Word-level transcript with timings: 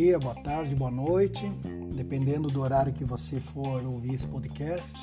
dia, 0.00 0.18
boa 0.18 0.34
tarde, 0.34 0.74
boa 0.74 0.90
noite, 0.90 1.46
dependendo 1.94 2.48
do 2.48 2.62
horário 2.62 2.90
que 2.90 3.04
você 3.04 3.38
for 3.38 3.84
ouvir 3.84 4.14
esse 4.14 4.26
podcast. 4.26 4.96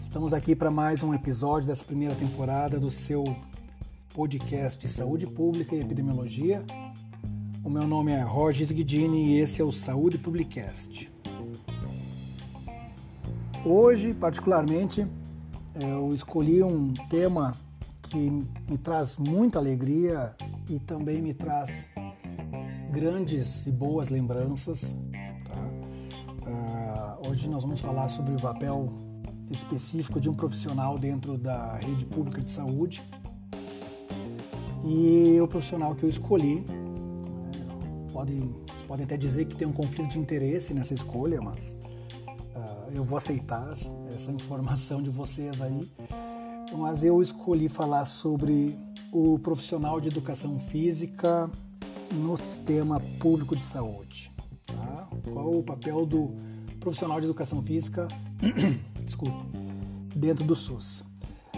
Estamos 0.00 0.32
aqui 0.32 0.54
para 0.54 0.70
mais 0.70 1.02
um 1.02 1.12
episódio 1.12 1.66
dessa 1.66 1.84
primeira 1.84 2.14
temporada 2.14 2.78
do 2.78 2.88
seu 2.88 3.24
podcast 4.14 4.78
de 4.78 4.88
saúde 4.88 5.26
pública 5.26 5.74
e 5.74 5.80
epidemiologia. 5.80 6.64
O 7.64 7.68
meu 7.68 7.84
nome 7.84 8.12
é 8.12 8.22
Roger 8.22 8.72
Guidini 8.72 9.32
e 9.32 9.38
esse 9.40 9.60
é 9.60 9.64
o 9.64 9.72
Saúde 9.72 10.18
Publicast. 10.18 11.10
Hoje, 13.64 14.14
particularmente, 14.14 15.04
eu 15.74 16.14
escolhi 16.14 16.62
um 16.62 16.94
tema 17.08 17.56
que 18.02 18.30
me 18.70 18.78
traz 18.78 19.16
muita 19.16 19.58
alegria 19.58 20.36
e 20.68 20.78
também 20.78 21.20
me 21.20 21.34
traz 21.34 21.88
grandes 22.90 23.66
e 23.66 23.70
boas 23.70 24.08
lembranças. 24.08 24.96
Tá? 25.44 27.20
Uh, 27.22 27.28
hoje 27.30 27.48
nós 27.48 27.62
vamos 27.62 27.80
falar 27.80 28.08
sobre 28.08 28.34
o 28.34 28.40
papel 28.40 28.92
específico 29.50 30.20
de 30.20 30.28
um 30.28 30.34
profissional 30.34 30.98
dentro 30.98 31.38
da 31.38 31.76
rede 31.76 32.04
pública 32.04 32.40
de 32.40 32.50
saúde. 32.50 33.02
E 34.84 35.40
o 35.40 35.46
profissional 35.46 35.94
que 35.94 36.02
eu 36.02 36.10
escolhi, 36.10 36.64
podem, 38.12 38.52
podem 38.88 39.04
até 39.04 39.16
dizer 39.16 39.44
que 39.44 39.56
tem 39.56 39.68
um 39.68 39.72
conflito 39.72 40.10
de 40.10 40.18
interesse 40.18 40.74
nessa 40.74 40.92
escolha, 40.92 41.40
mas 41.40 41.76
uh, 42.56 42.90
eu 42.92 43.04
vou 43.04 43.18
aceitar 43.18 43.70
essa 44.14 44.32
informação 44.32 45.00
de 45.00 45.10
vocês 45.10 45.62
aí. 45.62 45.88
Mas 46.76 47.04
eu 47.04 47.22
escolhi 47.22 47.68
falar 47.68 48.04
sobre 48.04 48.76
o 49.12 49.38
profissional 49.38 50.00
de 50.00 50.08
educação 50.08 50.58
física 50.58 51.50
no 52.12 52.36
sistema 52.36 53.00
público 53.18 53.56
de 53.56 53.64
saúde. 53.64 54.32
Tá? 54.66 55.08
Qual 55.32 55.50
o 55.50 55.62
papel 55.62 56.04
do 56.06 56.34
profissional 56.78 57.20
de 57.20 57.26
educação 57.26 57.62
física 57.62 58.08
desculpa, 59.04 59.44
dentro 60.14 60.44
do 60.44 60.54
SUS? 60.54 61.04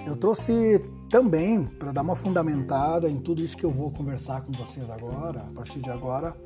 Eu 0.04 0.16
trouxe 0.16 0.80
também, 1.08 1.64
para 1.64 1.92
dar 1.92 2.02
uma 2.02 2.16
fundamentada 2.16 3.08
em 3.08 3.20
tudo 3.20 3.42
isso 3.42 3.56
que 3.56 3.64
eu 3.64 3.70
vou 3.70 3.90
conversar 3.90 4.42
com 4.42 4.50
vocês 4.50 4.90
agora, 4.90 5.40
a 5.40 5.54
partir 5.54 5.80
de 5.80 5.90
agora, 5.90 6.36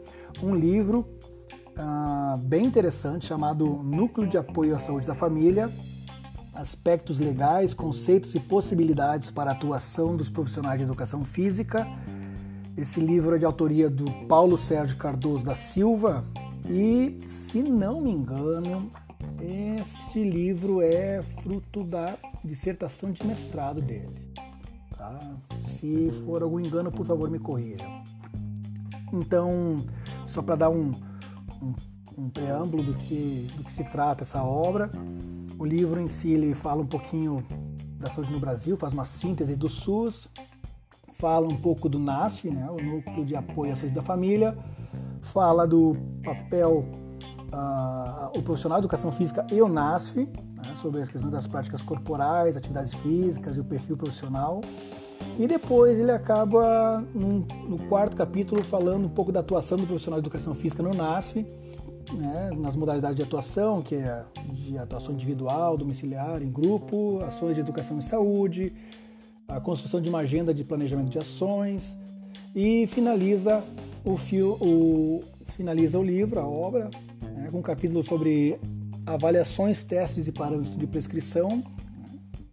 um 0.43 0.55
livro 0.55 1.07
uh, 1.79 2.37
bem 2.37 2.67
interessante 2.67 3.27
chamado 3.27 3.67
Núcleo 3.83 4.29
de 4.29 4.37
Apoio 4.37 4.77
à 4.77 4.79
Saúde 4.79 5.07
da 5.07 5.15
Família, 5.15 5.73
aspectos 6.53 7.19
legais, 7.19 7.73
conceitos 7.73 8.35
e 8.35 8.41
possibilidades 8.41 9.31
para 9.31 9.51
a 9.51 9.55
atuação 9.55 10.17
dos 10.17 10.29
profissionais 10.29 10.79
de 10.79 10.85
educação 10.85 11.25
física 11.25 11.87
esse 12.77 13.01
livro 13.01 13.35
é 13.35 13.39
de 13.39 13.45
autoria 13.45 13.89
do 13.89 14.05
Paulo 14.27 14.59
Sérgio 14.59 14.97
Cardoso 14.99 15.45
da 15.45 15.55
Silva 15.55 16.25
e, 16.69 17.19
se 17.27 17.63
não 17.63 18.03
me 18.03 18.11
engano, 18.11 18.91
este 19.41 20.23
livro 20.23 20.83
é 20.83 21.23
fruto 21.43 21.83
da 21.83 22.17
dissertação 22.45 23.11
de 23.11 23.27
mestrado 23.27 23.81
dele. 23.81 24.15
Tá? 24.97 25.19
Se 25.63 26.11
for 26.25 26.43
algum 26.43 26.61
engano, 26.61 26.93
por 26.93 27.07
favor, 27.07 27.31
me 27.31 27.39
corrijam. 27.39 28.03
Então, 29.13 29.77
só 30.27 30.43
para 30.43 30.57
dar 30.57 30.71
um, 30.71 30.93
um, 31.63 31.75
um, 32.19 32.29
preâmbulo 32.29 32.83
do 32.83 32.95
que, 32.95 33.49
do 33.57 33.65
que 33.65 33.73
se 33.73 33.85
trata 33.85 34.25
essa 34.25 34.43
obra, 34.43 34.91
o 35.59 35.65
livro 35.65 36.01
em 36.01 36.09
si 36.09 36.33
ele 36.33 36.55
fala 36.55 36.83
um 36.83 36.87
pouquinho 36.87 37.43
da 37.99 38.11
saúde 38.11 38.31
no 38.31 38.41
Brasil, 38.41 38.77
faz 38.77 38.93
uma 38.93 39.07
síntese 39.07 39.57
do 39.57 39.69
SUS, 39.69 40.29
fala 41.19 41.47
um 41.47 41.57
pouco 41.57 41.89
do 41.89 41.99
NASF, 41.99 42.51
né, 42.51 42.69
o 42.71 42.77
Núcleo 42.77 43.25
de 43.25 43.35
Apoio 43.35 43.73
à 43.73 43.77
Saúde 43.77 43.95
da 43.95 44.03
Família, 44.03 44.57
fala 45.23 45.67
do 45.67 45.97
papel, 46.23 46.85
uh, 47.53 48.39
o 48.39 48.43
profissional 48.43 48.79
de 48.79 48.83
educação 48.83 49.11
física 49.11 49.47
e 49.51 49.61
o 49.63 49.69
NASF, 49.69 50.17
né, 50.17 50.75
sobre 50.75 51.01
as 51.01 51.09
questões 51.09 51.33
das 51.33 51.47
práticas 51.47 51.81
corporais, 51.81 52.57
atividades 52.57 52.93
físicas 52.95 53.57
e 53.57 53.61
o 53.61 53.65
perfil 53.65 53.97
profissional. 53.97 54.61
E 55.39 55.47
depois 55.47 55.99
ele 55.99 56.13
acaba, 56.13 57.03
num, 57.15 57.47
no 57.67 57.79
quarto 57.89 58.15
capítulo, 58.15 58.63
falando 58.63 59.07
um 59.07 59.11
pouco 59.11 59.33
da 59.33 59.41
atuação 59.41 59.79
do 59.79 59.87
profissional 59.87 60.21
de 60.21 60.27
educação 60.27 60.55
física 60.55 60.83
no 60.83 60.93
NASF, 60.93 61.47
né, 62.13 62.51
nas 62.59 62.77
modalidades 62.77 63.17
de 63.17 63.23
atuação, 63.23 63.81
que 63.81 63.95
é 63.95 64.23
de 64.53 64.77
atuação 64.77 65.15
individual, 65.15 65.79
domiciliar, 65.79 66.43
em 66.43 66.51
grupo, 66.51 67.21
ações 67.25 67.55
de 67.55 67.63
educação 67.63 67.99
e 67.99 68.03
saúde, 68.03 68.75
a 69.49 69.61
construção 69.61 70.01
de 70.01 70.09
uma 70.09 70.19
agenda 70.19 70.53
de 70.53 70.65
planejamento 70.65 71.11
de 71.11 71.19
ações 71.19 71.97
e 72.55 72.87
finaliza 72.87 73.63
o, 74.05 74.17
fio, 74.17 74.53
o, 74.61 75.21
finaliza 75.47 75.99
o 75.99 76.03
livro, 76.03 76.41
a 76.41 76.47
obra, 76.47 76.91
né, 77.23 77.49
com 77.51 77.59
um 77.59 77.63
capítulo 77.63 78.03
sobre 78.03 78.59
avaliações, 79.05 79.85
testes 79.85 80.27
e 80.27 80.33
parâmetros 80.33 80.77
de 80.77 80.87
prescrição, 80.87 81.63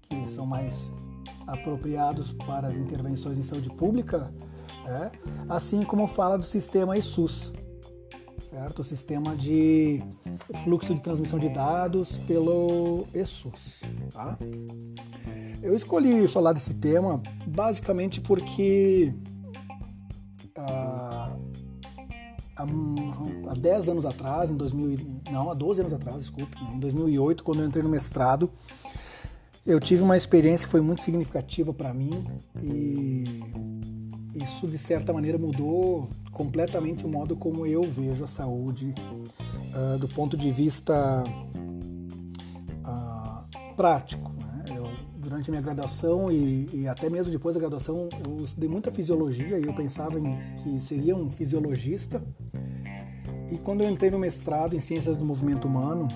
que 0.09 0.31
são 0.31 0.45
mais 0.45 0.91
apropriados 1.47 2.31
para 2.31 2.67
as 2.67 2.75
intervenções 2.75 3.37
em 3.37 3.43
saúde 3.43 3.69
pública, 3.69 4.31
né, 4.85 5.11
assim 5.49 5.81
como 5.81 6.05
fala 6.07 6.37
do 6.37 6.45
sistema 6.45 6.97
ESUS, 6.97 7.53
certo? 8.53 8.79
O 8.79 8.83
sistema 8.83 9.35
de 9.35 10.03
fluxo 10.63 10.93
de 10.93 11.01
transmissão 11.01 11.39
de 11.39 11.49
dados 11.49 12.17
pelo 12.27 13.07
ESUS, 13.13 13.83
tá? 14.11 14.37
Eu 15.61 15.75
escolhi 15.75 16.27
falar 16.27 16.53
desse 16.53 16.75
tema 16.75 17.21
basicamente 17.47 18.21
porque 18.21 19.11
ah, 20.55 21.35
há, 22.55 22.63
há 22.63 23.53
10 23.57 23.89
anos 23.89 24.05
atrás, 24.05 24.51
em 24.51 24.55
2000, 24.55 25.21
não, 25.31 25.49
há 25.49 25.55
12 25.55 25.81
anos 25.81 25.93
atrás, 25.93 26.19
desculpe, 26.19 26.55
em 26.75 26.79
2008, 26.79 27.43
quando 27.43 27.61
eu 27.61 27.65
entrei 27.65 27.83
no 27.83 27.89
mestrado, 27.89 28.51
eu 29.65 29.79
tive 29.79 30.03
uma 30.03 30.15
experiência 30.15 30.67
que 30.67 30.71
foi 30.71 30.81
muito 30.81 31.03
significativa 31.03 31.73
para 31.73 31.91
mim 31.91 32.27
e 32.61 33.41
isso 34.43 34.67
de 34.67 34.77
certa 34.77 35.13
maneira 35.13 35.37
mudou 35.37 36.07
completamente 36.31 37.05
o 37.05 37.09
modo 37.09 37.35
como 37.35 37.65
eu 37.65 37.83
vejo 37.83 38.23
a 38.23 38.27
saúde 38.27 38.93
uh, 39.75 39.97
do 39.97 40.07
ponto 40.07 40.35
de 40.35 40.51
vista 40.51 41.23
uh, 42.85 43.75
prático 43.75 44.33
durante 45.33 45.49
a 45.49 45.51
minha 45.51 45.61
graduação 45.61 46.31
e, 46.31 46.69
e, 46.73 46.87
até 46.87 47.09
mesmo 47.09 47.31
depois 47.31 47.55
da 47.55 47.61
graduação, 47.61 48.07
eu 48.25 48.43
estudei 48.43 48.69
muita 48.69 48.91
fisiologia 48.91 49.57
e 49.57 49.63
eu 49.63 49.73
pensava 49.73 50.19
em 50.19 50.37
que 50.57 50.81
seria 50.81 51.15
um 51.15 51.29
fisiologista. 51.29 52.21
E 53.51 53.57
quando 53.57 53.81
eu 53.81 53.89
entrei 53.89 54.11
no 54.11 54.19
mestrado 54.19 54.75
em 54.75 54.79
Ciências 54.79 55.17
do 55.17 55.25
Movimento 55.25 55.67
Humano, 55.67 56.07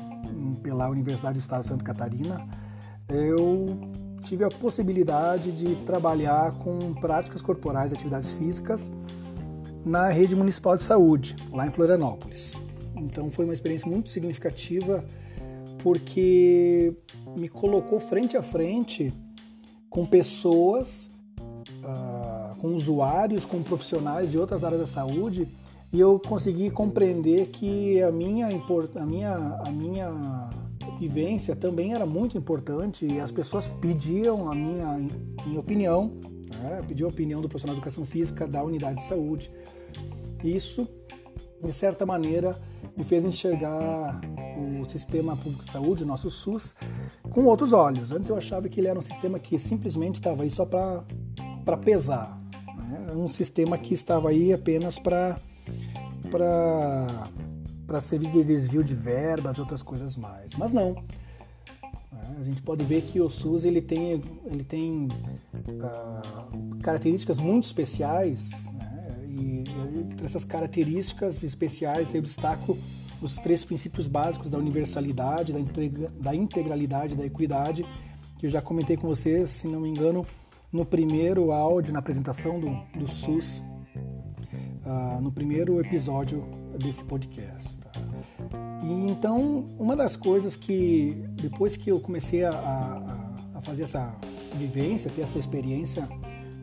pela 0.61 0.89
Universidade 0.89 1.37
do 1.37 1.41
Estado 1.41 1.61
de 1.61 1.67
Santa 1.67 1.83
Catarina, 1.83 2.47
eu 3.09 3.67
tive 4.27 4.43
a 4.43 4.49
possibilidade 4.49 5.51
de 5.51 5.75
trabalhar 5.85 6.51
com 6.59 6.93
práticas 6.93 7.41
corporais, 7.41 7.93
atividades 7.93 8.33
físicas 8.33 8.91
na 9.85 10.09
rede 10.09 10.35
municipal 10.35 10.75
de 10.75 10.83
saúde, 10.83 11.35
lá 11.51 11.65
em 11.65 11.71
Florianópolis. 11.71 12.59
Então 12.95 13.31
foi 13.31 13.45
uma 13.45 13.53
experiência 13.53 13.89
muito 13.89 14.09
significativa 14.09 15.03
porque 15.81 16.93
me 17.37 17.47
colocou 17.47 17.99
frente 17.99 18.35
a 18.35 18.43
frente 18.43 19.13
com 19.89 20.05
pessoas, 20.05 21.09
uh, 21.83 22.55
com 22.57 22.73
usuários, 22.73 23.45
com 23.45 23.63
profissionais 23.63 24.29
de 24.29 24.37
outras 24.37 24.65
áreas 24.65 24.81
da 24.81 24.87
saúde 24.87 25.47
e 25.93 25.99
eu 25.99 26.19
consegui 26.19 26.69
compreender 26.69 27.47
que 27.47 28.01
a 28.01 28.11
minha, 28.11 28.47
a 28.47 29.05
minha, 29.05 29.33
a 29.63 29.71
minha 29.71 30.49
vivência 30.99 31.55
também 31.55 31.93
era 31.93 32.05
muito 32.05 32.37
importante 32.37 33.05
e 33.05 33.19
as 33.19 33.31
pessoas 33.31 33.67
pediam 33.67 34.51
a 34.51 34.55
minha, 34.55 34.99
minha 35.45 35.59
opinião, 35.59 36.13
né? 36.61 36.83
pediam 36.87 37.09
a 37.09 37.11
opinião 37.11 37.41
do 37.41 37.47
profissional 37.47 37.75
de 37.75 37.79
educação 37.79 38.05
física 38.05 38.47
da 38.47 38.63
unidade 38.63 38.97
de 38.97 39.03
saúde. 39.03 39.51
Isso, 40.43 40.87
de 41.63 41.71
certa 41.71 42.05
maneira, 42.05 42.55
me 42.95 43.03
fez 43.03 43.25
enxergar 43.25 44.19
o 44.81 44.89
sistema 44.89 45.35
público 45.35 45.65
de 45.65 45.71
saúde, 45.71 46.03
o 46.03 46.05
nosso 46.05 46.29
SUS, 46.29 46.75
com 47.29 47.45
outros 47.45 47.73
olhos. 47.73 48.11
Antes 48.11 48.29
eu 48.29 48.37
achava 48.37 48.67
que 48.67 48.79
ele 48.79 48.87
era 48.87 48.97
um 48.97 49.01
sistema 49.01 49.37
que 49.39 49.59
simplesmente 49.59 50.15
estava 50.15 50.43
aí 50.43 50.49
só 50.49 50.65
para 50.65 51.77
pesar. 51.83 52.39
Né? 52.89 53.13
Um 53.15 53.29
sistema 53.29 53.77
que 53.77 53.93
estava 53.93 54.29
aí 54.29 54.53
apenas 54.53 54.97
para 54.97 55.37
para 56.31 57.29
servir 58.01 58.31
de 58.31 58.43
desvio 58.43 58.83
de 58.83 58.93
verbas 58.93 59.57
e 59.57 59.61
outras 59.61 59.81
coisas 59.81 60.15
mais. 60.15 60.55
Mas 60.55 60.71
não. 60.73 60.93
Né? 60.93 62.35
A 62.39 62.43
gente 62.43 62.61
pode 62.61 62.83
ver 62.83 63.01
que 63.03 63.19
o 63.19 63.29
SUS 63.29 63.63
ele 63.63 63.81
tem, 63.81 64.21
ele 64.45 64.63
tem 64.63 65.07
uh, 65.53 66.77
características 66.81 67.37
muito 67.37 67.65
especiais 67.65 68.65
né? 68.73 69.25
e, 69.27 69.63
e 69.63 70.25
essas 70.25 70.43
características 70.43 71.43
especiais 71.43 72.13
eu 72.13 72.21
destaco 72.21 72.77
os 73.21 73.35
três 73.37 73.63
princípios 73.63 74.07
básicos 74.07 74.49
da 74.49 74.57
universalidade, 74.57 75.53
da, 75.53 75.59
integra, 75.59 76.11
da 76.19 76.35
integralidade, 76.35 77.15
da 77.15 77.25
equidade, 77.25 77.85
que 78.37 78.45
eu 78.45 78.49
já 78.49 78.61
comentei 78.61 78.95
com 78.95 79.07
vocês, 79.07 79.49
se 79.49 79.67
não 79.67 79.81
me 79.81 79.89
engano, 79.89 80.25
no 80.71 80.85
primeiro 80.85 81.51
áudio, 81.51 81.93
na 81.93 81.99
apresentação 81.99 82.59
do, 82.59 82.69
do 82.99 83.07
SUS, 83.07 83.63
uh, 84.85 85.21
no 85.21 85.31
primeiro 85.31 85.79
episódio 85.79 86.43
desse 86.77 87.03
podcast. 87.03 87.76
E 88.83 89.09
então, 89.09 89.65
uma 89.77 89.95
das 89.95 90.15
coisas 90.15 90.55
que 90.55 91.23
depois 91.41 91.75
que 91.75 91.91
eu 91.91 91.99
comecei 91.99 92.43
a, 92.43 92.51
a, 92.51 93.57
a 93.57 93.61
fazer 93.61 93.83
essa 93.83 94.15
vivência, 94.55 95.09
ter 95.09 95.21
essa 95.21 95.39
experiência 95.39 96.07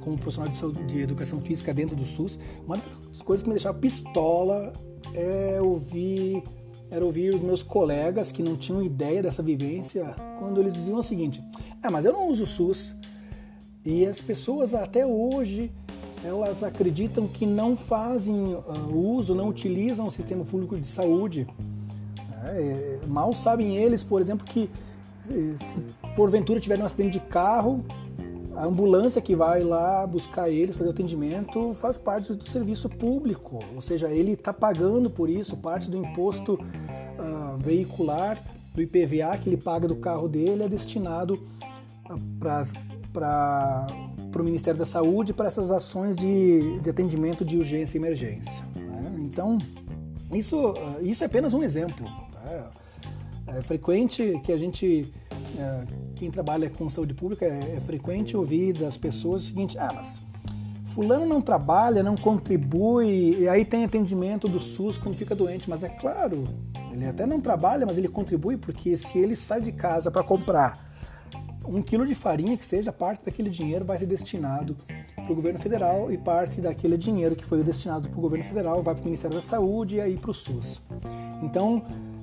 como 0.01 0.19
profissional 0.19 0.51
de, 0.51 0.57
saúde, 0.57 0.85
de 0.85 1.01
educação 1.01 1.41
física 1.41 1.73
dentro 1.73 1.97
do 1.97 2.05
SUS, 2.05 2.39
uma 2.67 2.77
das 3.09 3.23
coisas 3.23 3.43
que 3.43 3.49
me 3.49 3.55
deixava 3.55 3.79
pistola 3.79 4.73
é 5.15 5.61
ouvir 5.61 6.43
era 6.91 7.05
ouvir 7.05 7.35
os 7.35 7.41
meus 7.41 7.63
colegas 7.63 8.31
que 8.31 8.43
não 8.43 8.57
tinham 8.57 8.83
ideia 8.83 9.23
dessa 9.23 9.43
vivência 9.43 10.15
quando 10.39 10.61
eles 10.61 10.75
diziam 10.75 10.99
o 10.99 11.03
seguinte: 11.03 11.43
"Ah, 11.83 11.91
mas 11.91 12.05
eu 12.05 12.13
não 12.13 12.29
uso 12.29 12.47
SUS". 12.47 12.95
E 13.85 14.07
as 14.07 14.21
pessoas 14.21 14.75
até 14.75 15.05
hoje 15.05 15.73
elas 16.25 16.63
acreditam 16.63 17.29
que 17.29 17.45
não 17.45 17.77
fazem 17.77 18.55
uh, 18.55 18.97
uso, 18.97 19.35
não 19.35 19.49
utilizam 19.49 20.07
o 20.07 20.11
sistema 20.11 20.45
público 20.45 20.77
de 20.77 20.89
saúde. 20.89 21.47
É, 22.47 22.99
mal 23.07 23.33
sabem 23.33 23.77
eles, 23.77 24.03
por 24.03 24.21
exemplo, 24.21 24.45
que 24.45 24.71
eh, 25.31 25.55
se 25.57 25.81
porventura 26.17 26.61
tiver 26.61 26.79
um 26.79 26.85
acidente 26.85 27.19
de 27.19 27.21
carro, 27.21 27.85
a 28.57 28.65
ambulância 28.65 29.21
que 29.21 29.35
vai 29.35 29.63
lá 29.63 30.07
buscar 30.07 30.49
eles, 30.49 30.77
fazer 30.77 30.89
o 30.89 30.93
atendimento, 30.93 31.75
faz 31.75 31.99
parte 31.99 32.33
do 32.33 32.49
serviço 32.49 32.89
público. 32.89 33.59
Ou 33.75 33.83
seja, 33.83 34.09
ele 34.09 34.33
está 34.33 34.53
pagando 34.53 35.11
por 35.11 35.29
isso, 35.29 35.57
parte 35.57 35.91
do 35.91 35.97
imposto 35.97 36.55
uh, 36.55 37.59
veicular, 37.59 38.41
do 38.75 38.83
IPVA 38.83 39.37
que 39.39 39.49
ele 39.49 39.57
paga 39.57 39.89
do 39.89 39.97
carro 39.97 40.29
dele, 40.29 40.65
é 40.65 40.69
destinado 40.69 41.41
para 43.13 43.87
o 44.37 44.43
Ministério 44.43 44.79
da 44.79 44.87
Saúde 44.87 45.33
para 45.33 45.47
essas 45.47 45.71
ações 45.71 46.17
de, 46.17 46.79
de 46.81 46.91
atendimento 46.91 47.45
de 47.45 47.57
urgência 47.57 47.97
e 47.97 48.01
emergência. 48.01 48.65
Né? 48.77 49.17
Então, 49.21 49.59
isso, 50.33 50.71
uh, 50.71 50.75
isso 51.03 51.25
é 51.25 51.27
apenas 51.27 51.55
um 51.55 51.63
exemplo. 51.63 52.07
Tá? 52.45 52.71
É 53.47 53.63
frequente 53.63 54.41
que 54.45 54.53
a 54.53 54.57
gente 54.57 55.13
é, 55.59 55.85
quem 56.17 56.31
trabalha 56.31 56.71
com 56.71 56.89
saúde 56.89 57.15
pública, 57.15 57.45
é, 57.45 57.77
é, 57.77 57.81
frequente 57.81 58.37
ouvir 58.37 58.73
das 58.73 58.97
pessoas 58.97 59.43
o 59.43 59.47
seguinte: 59.47 59.79
ah, 59.79 59.93
mas 59.95 60.21
fulano 60.95 61.27
não 61.27 61.41
trabalha, 61.41 62.03
não 62.03 62.17
contribui, 62.17 63.37
e 63.41 63.49
aí 63.49 63.65
tem 63.65 63.85
atendimento 63.85 64.49
do 64.49 64.59
SUS 64.59 64.97
quando 64.97 65.15
fica 65.15 65.35
doente. 65.35 65.69
Mas 65.69 65.83
é 65.83 65.89
claro, 65.89 66.45
ele 66.93 67.07
até 67.07 67.27
não 67.27 67.41
trabalha, 67.41 67.85
mas 67.85 67.99
ele 67.99 68.09
contribui 68.09 68.57
porque 68.57 68.97
se 68.97 69.19
ele 69.19 69.37
sai 69.37 69.61
de 69.61 69.73
casa 69.73 70.11
para 70.11 70.23
comprar 70.23 70.93
um 71.67 71.83
quilo 71.83 72.07
de 72.07 72.15
farinha 72.15 72.57
que 72.57 72.65
seja, 72.67 72.93
parte 72.93 73.25
daquele 73.25 73.49
dinheiro 73.49 73.85
vai 73.85 73.99
ser 73.99 74.07
destinado 74.07 74.77
para 75.15 75.33
o 75.33 75.35
governo 75.35 75.59
federal 75.59 76.13
e 76.13 76.19
parte 76.19 76.61
daquele 76.61 76.99
dinheiro 76.99 77.35
que 77.35 77.45
foi 77.45 77.63
destinado 77.63 78.09
para 78.09 78.19
o 78.19 78.21
governo 78.21 78.45
federal 78.45 78.83
vai 78.83 78.95
para 78.95 79.01
o 79.01 79.05
Ministério 79.05 79.35
da 79.35 79.43
Saúde 79.43 79.97
e 79.97 80.01
aí 80.01 80.17
para 80.17 80.31
o 80.31 80.35
SUS. 80.35 80.83
Então, 81.43 81.83
é, 81.87 82.14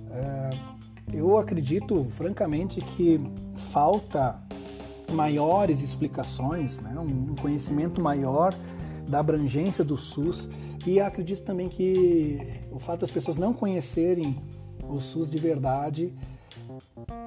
eu 1.13 1.38
acredito, 1.38 2.06
francamente, 2.12 2.80
que 2.81 3.19
falta 3.72 4.42
maiores 5.12 5.81
explicações, 5.81 6.80
né? 6.80 6.98
um 6.98 7.36
conhecimento 7.36 8.02
maior 8.02 8.56
da 9.08 9.19
abrangência 9.19 9.84
do 9.84 9.98
SUS 9.98 10.50
e 10.86 11.00
acredito 11.00 11.44
também 11.44 11.68
que 11.68 12.40
o 12.72 12.80
fato 12.80 13.02
das 13.02 13.12
pessoas 13.12 13.38
não 13.38 13.54
conhecerem 13.54 14.42
o 14.88 15.00
SUS 15.00 15.30
de 15.30 15.38
verdade 15.38 16.14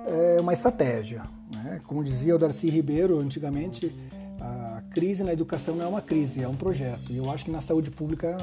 é 0.06 0.40
uma 0.40 0.52
estratégia. 0.52 1.22
Né? 1.54 1.80
Como 1.86 2.02
dizia 2.02 2.34
o 2.34 2.38
Darcy 2.38 2.68
Ribeiro 2.70 3.18
antigamente, 3.20 3.94
a 4.40 4.82
crise 4.90 5.22
na 5.22 5.32
educação 5.32 5.76
não 5.76 5.84
é 5.84 5.88
uma 5.88 6.02
crise, 6.02 6.42
é 6.42 6.48
um 6.48 6.56
projeto. 6.56 7.12
E 7.12 7.16
eu 7.16 7.30
acho 7.30 7.44
que 7.44 7.50
na 7.50 7.60
saúde 7.60 7.90
pública 7.90 8.36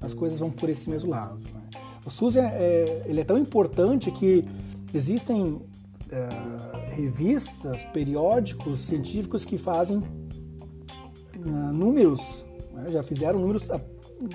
as 0.00 0.14
coisas 0.14 0.38
vão 0.38 0.50
por 0.50 0.68
esse 0.68 0.90
mesmo 0.90 1.10
lado. 1.10 1.38
Né? 1.54 1.80
O 2.04 2.10
SUS 2.10 2.36
é, 2.36 2.40
é, 2.40 3.04
ele 3.06 3.20
é 3.20 3.24
tão 3.24 3.38
importante 3.38 4.10
que 4.10 4.44
Existem 4.92 5.58
é, 6.10 6.94
revistas, 6.94 7.84
periódicos 7.92 8.80
científicos 8.80 9.44
que 9.44 9.56
fazem 9.56 9.98
uh, 9.98 11.72
números, 11.72 12.44
né? 12.74 12.90
já 12.90 13.02
fizeram 13.02 13.38
números 13.38 13.68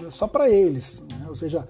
só 0.10 0.28
para 0.28 0.50
eles. 0.50 1.04
Né? 1.12 1.26
Ou 1.28 1.36
seja, 1.36 1.68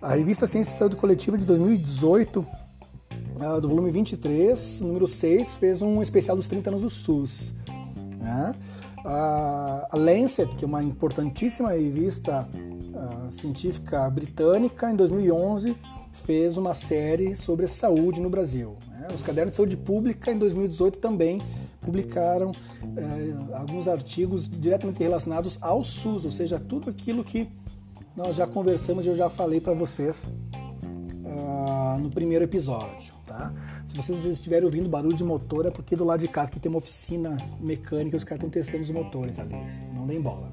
a 0.00 0.14
revista 0.14 0.46
Ciência 0.46 0.72
e 0.72 0.76
Saúde 0.76 0.94
Coletiva 0.94 1.36
de 1.36 1.44
2018, 1.44 2.38
uh, 2.38 3.60
do 3.60 3.68
volume 3.68 3.90
23, 3.90 4.80
número 4.82 5.08
6, 5.08 5.56
fez 5.56 5.82
um 5.82 6.00
especial 6.00 6.36
dos 6.36 6.46
30 6.46 6.70
anos 6.70 6.82
do 6.82 6.90
SUS. 6.90 7.52
Né? 8.20 8.54
A 9.04 9.88
Lancet, 9.94 10.54
que 10.56 10.64
é 10.64 10.68
uma 10.68 10.82
importantíssima 10.82 11.70
revista 11.70 12.48
uh, 12.54 13.32
científica 13.32 14.08
britânica, 14.10 14.90
em 14.90 14.96
2011 14.96 15.76
fez 16.24 16.56
uma 16.56 16.74
série 16.74 17.36
sobre 17.36 17.64
a 17.64 17.68
saúde 17.68 18.20
no 18.20 18.28
Brasil. 18.28 18.76
Né? 18.90 19.08
Os 19.14 19.22
Cadernos 19.22 19.52
de 19.52 19.56
Saúde 19.56 19.76
Pública, 19.76 20.30
em 20.32 20.38
2018, 20.38 20.98
também 20.98 21.40
publicaram 21.80 22.52
é, 22.96 23.56
alguns 23.56 23.88
artigos 23.88 24.48
diretamente 24.48 25.02
relacionados 25.02 25.56
ao 25.60 25.82
SUS, 25.82 26.24
ou 26.24 26.30
seja, 26.30 26.58
tudo 26.60 26.90
aquilo 26.90 27.24
que 27.24 27.48
nós 28.14 28.36
já 28.36 28.46
conversamos 28.46 29.06
e 29.06 29.08
eu 29.08 29.16
já 29.16 29.30
falei 29.30 29.60
para 29.60 29.72
vocês 29.72 30.26
uh, 31.24 31.98
no 31.98 32.10
primeiro 32.10 32.44
episódio. 32.44 33.17
Se 33.88 33.96
vocês 33.96 34.22
estiverem 34.26 34.66
ouvindo 34.66 34.86
barulho 34.86 35.16
de 35.16 35.24
motor, 35.24 35.64
é 35.64 35.70
porque 35.70 35.96
do 35.96 36.04
lado 36.04 36.20
de 36.20 36.28
casa 36.28 36.50
que 36.50 36.60
tem 36.60 36.68
uma 36.68 36.76
oficina 36.76 37.38
mecânica 37.58 38.16
e 38.16 38.18
os 38.18 38.22
caras 38.22 38.44
estão 38.44 38.50
testando 38.50 38.82
os 38.82 38.90
motores 38.90 39.38
ali. 39.38 39.56
Não 39.94 40.06
deem 40.06 40.20
bola. 40.20 40.52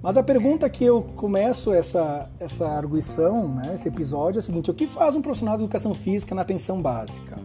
Mas 0.00 0.16
a 0.16 0.22
pergunta 0.22 0.70
que 0.70 0.84
eu 0.84 1.02
começo 1.02 1.72
essa, 1.72 2.30
essa 2.38 2.68
arguição, 2.68 3.48
né, 3.48 3.72
esse 3.74 3.88
episódio, 3.88 4.38
é 4.38 4.40
o 4.40 4.42
seguinte: 4.42 4.70
o 4.70 4.74
que 4.74 4.86
faz 4.86 5.16
um 5.16 5.22
profissional 5.22 5.56
de 5.56 5.64
educação 5.64 5.92
física 5.92 6.34
na 6.34 6.42
atenção 6.42 6.80
básica? 6.80 7.36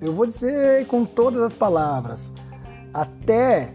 Eu 0.00 0.14
vou 0.14 0.24
dizer 0.24 0.86
com 0.86 1.04
todas 1.04 1.42
as 1.42 1.54
palavras. 1.54 2.32
Até 2.94 3.74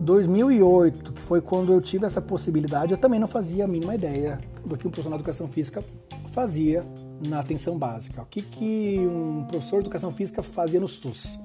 2008, 0.00 1.12
que 1.12 1.20
foi 1.20 1.40
quando 1.40 1.72
eu 1.72 1.80
tive 1.80 2.06
essa 2.06 2.20
possibilidade, 2.22 2.92
eu 2.92 2.98
também 2.98 3.18
não 3.18 3.26
fazia 3.26 3.64
a 3.64 3.68
mínima 3.68 3.94
ideia 3.94 4.38
do 4.64 4.76
que 4.76 4.86
um 4.86 4.90
profissional 4.90 5.18
de 5.18 5.22
educação 5.22 5.48
física 5.48 5.82
fazia 6.28 6.84
na 7.26 7.40
atenção 7.40 7.78
básica. 7.78 8.22
O 8.22 8.26
que, 8.26 8.42
que 8.42 8.98
um 9.00 9.44
professor 9.44 9.76
de 9.76 9.86
educação 9.86 10.10
física 10.10 10.42
fazia 10.42 10.80
no 10.80 10.88
SUS? 10.88 11.38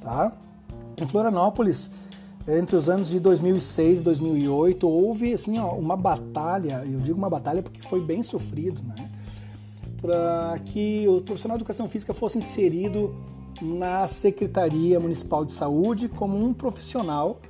Tá? 0.00 0.32
Em 1.00 1.06
Florianópolis, 1.06 1.90
entre 2.48 2.76
os 2.76 2.88
anos 2.88 3.10
de 3.10 3.18
2006 3.18 4.00
e 4.00 4.04
2008 4.04 4.88
houve 4.88 5.32
assim 5.32 5.58
ó, 5.58 5.72
uma 5.72 5.96
batalha, 5.96 6.84
eu 6.84 7.00
digo 7.00 7.18
uma 7.18 7.28
batalha 7.28 7.62
porque 7.62 7.82
foi 7.82 8.00
bem 8.00 8.22
sofrido, 8.22 8.80
né? 8.82 9.10
Para 10.00 10.58
que 10.64 11.06
o 11.08 11.20
profissional 11.22 11.56
de 11.56 11.62
educação 11.62 11.88
física 11.88 12.14
fosse 12.14 12.38
inserido 12.38 13.14
na 13.60 14.06
Secretaria 14.06 15.00
Municipal 15.00 15.44
de 15.44 15.54
Saúde 15.54 16.08
como 16.08 16.38
um 16.38 16.52
profissional 16.54 17.40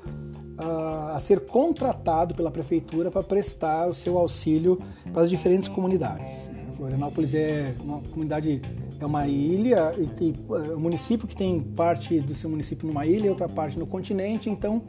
uh, 0.58 1.14
a 1.14 1.20
ser 1.20 1.40
contratado 1.40 2.34
pela 2.34 2.50
prefeitura 2.50 3.10
para 3.10 3.22
prestar 3.22 3.88
o 3.88 3.92
seu 3.92 4.16
auxílio 4.16 4.80
para 5.12 5.22
as 5.22 5.30
diferentes 5.30 5.68
comunidades. 5.68 6.50
Florianópolis 6.76 7.34
é 7.34 7.74
uma 7.80 8.00
comunidade 8.00 8.60
é 8.98 9.04
uma 9.04 9.26
ilha, 9.26 9.94
e 9.98 10.06
tem, 10.06 10.34
é 10.50 10.74
um 10.74 10.80
município 10.80 11.26
que 11.26 11.36
tem 11.36 11.60
parte 11.60 12.20
do 12.20 12.34
seu 12.34 12.48
município 12.48 12.86
numa 12.86 13.06
ilha 13.06 13.26
e 13.26 13.28
outra 13.28 13.48
parte 13.48 13.78
no 13.78 13.86
continente, 13.86 14.48
então 14.48 14.82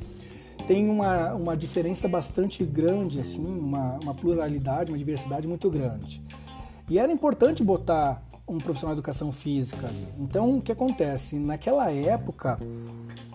tem 0.65 0.89
uma, 0.89 1.33
uma 1.33 1.57
diferença 1.57 2.07
bastante 2.07 2.63
grande, 2.63 3.19
assim, 3.19 3.43
uma, 3.43 3.99
uma 4.01 4.13
pluralidade, 4.13 4.91
uma 4.91 4.97
diversidade 4.97 5.47
muito 5.47 5.69
grande. 5.69 6.21
E 6.89 6.97
era 6.99 7.11
importante 7.11 7.63
botar 7.63 8.23
um 8.47 8.57
profissional 8.57 8.95
de 8.95 8.99
educação 8.99 9.31
física 9.31 9.87
ali. 9.87 10.07
Então, 10.19 10.57
o 10.57 10.61
que 10.61 10.71
acontece? 10.71 11.37
Naquela 11.37 11.91
época, 11.91 12.57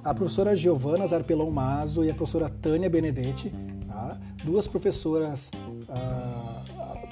a 0.03 0.15
professora 0.15 0.57
Giovana 0.57 1.07
Zarpelão 1.07 1.51
Mazo 1.51 2.03
e 2.05 2.11
a 2.11 2.15
professora 2.15 2.49
Tânia 2.49 2.89
Benedetti, 2.89 3.53
tá? 3.87 4.19
duas 4.43 4.67
professoras 4.67 5.51
ah, 5.89 6.52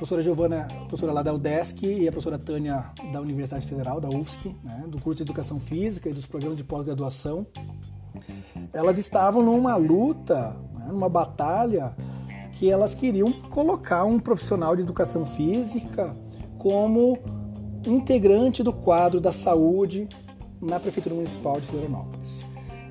professora 0.01 0.23
Giovana, 0.23 0.67
professora 0.89 1.13
lá 1.13 1.23
da 1.23 1.31
UDESC, 1.35 1.85
e 1.85 2.09
a 2.09 2.11
professora 2.11 2.39
Tânia 2.39 2.87
da 3.13 3.21
Universidade 3.21 3.67
Federal, 3.67 4.01
da 4.01 4.09
UFSC, 4.09 4.57
né, 4.65 4.85
do 4.89 4.99
curso 4.99 5.19
de 5.19 5.25
Educação 5.25 5.61
Física 5.61 6.09
e 6.09 6.15
dos 6.15 6.25
programas 6.25 6.57
de 6.57 6.65
pós-graduação. 6.65 7.47
Elas 8.73 8.97
estavam 8.97 9.43
numa 9.45 9.77
luta, 9.77 10.57
né, 10.73 10.87
numa 10.89 11.11
batalha, 11.11 11.95
que 12.53 12.71
elas 12.71 12.95
queriam 12.95 13.31
colocar 13.51 14.05
um 14.05 14.19
profissional 14.19 14.75
de 14.75 14.81
educação 14.81 15.27
física 15.27 16.17
como 16.57 17.19
integrante 17.87 18.63
do 18.63 18.73
quadro 18.73 19.21
da 19.21 19.35
saúde 19.35 20.09
na 20.63 20.81
Prefeitura 20.81 21.15
Municipal 21.15 21.61
de 21.61 21.67
Florianópolis. 21.67 22.43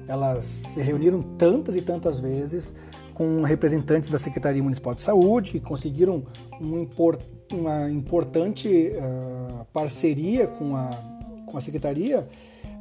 Elas 0.07 0.45
se 0.45 0.79
reuniram 0.79 1.23
tantas 1.23 1.75
e 1.75 1.81
tantas 1.81 2.19
vezes, 2.19 2.75
com 3.19 3.43
representantes 3.43 4.09
da 4.09 4.17
Secretaria 4.17 4.63
Municipal 4.63 4.95
de 4.95 5.01
Saúde, 5.01 5.59
conseguiram 5.59 6.23
um 6.61 6.83
import, 6.83 7.19
uma 7.51 7.91
importante 7.91 8.93
uh, 8.93 9.65
parceria 9.73 10.47
com 10.47 10.73
a, 10.73 10.97
com 11.45 11.57
a 11.57 11.59
Secretaria 11.59 12.25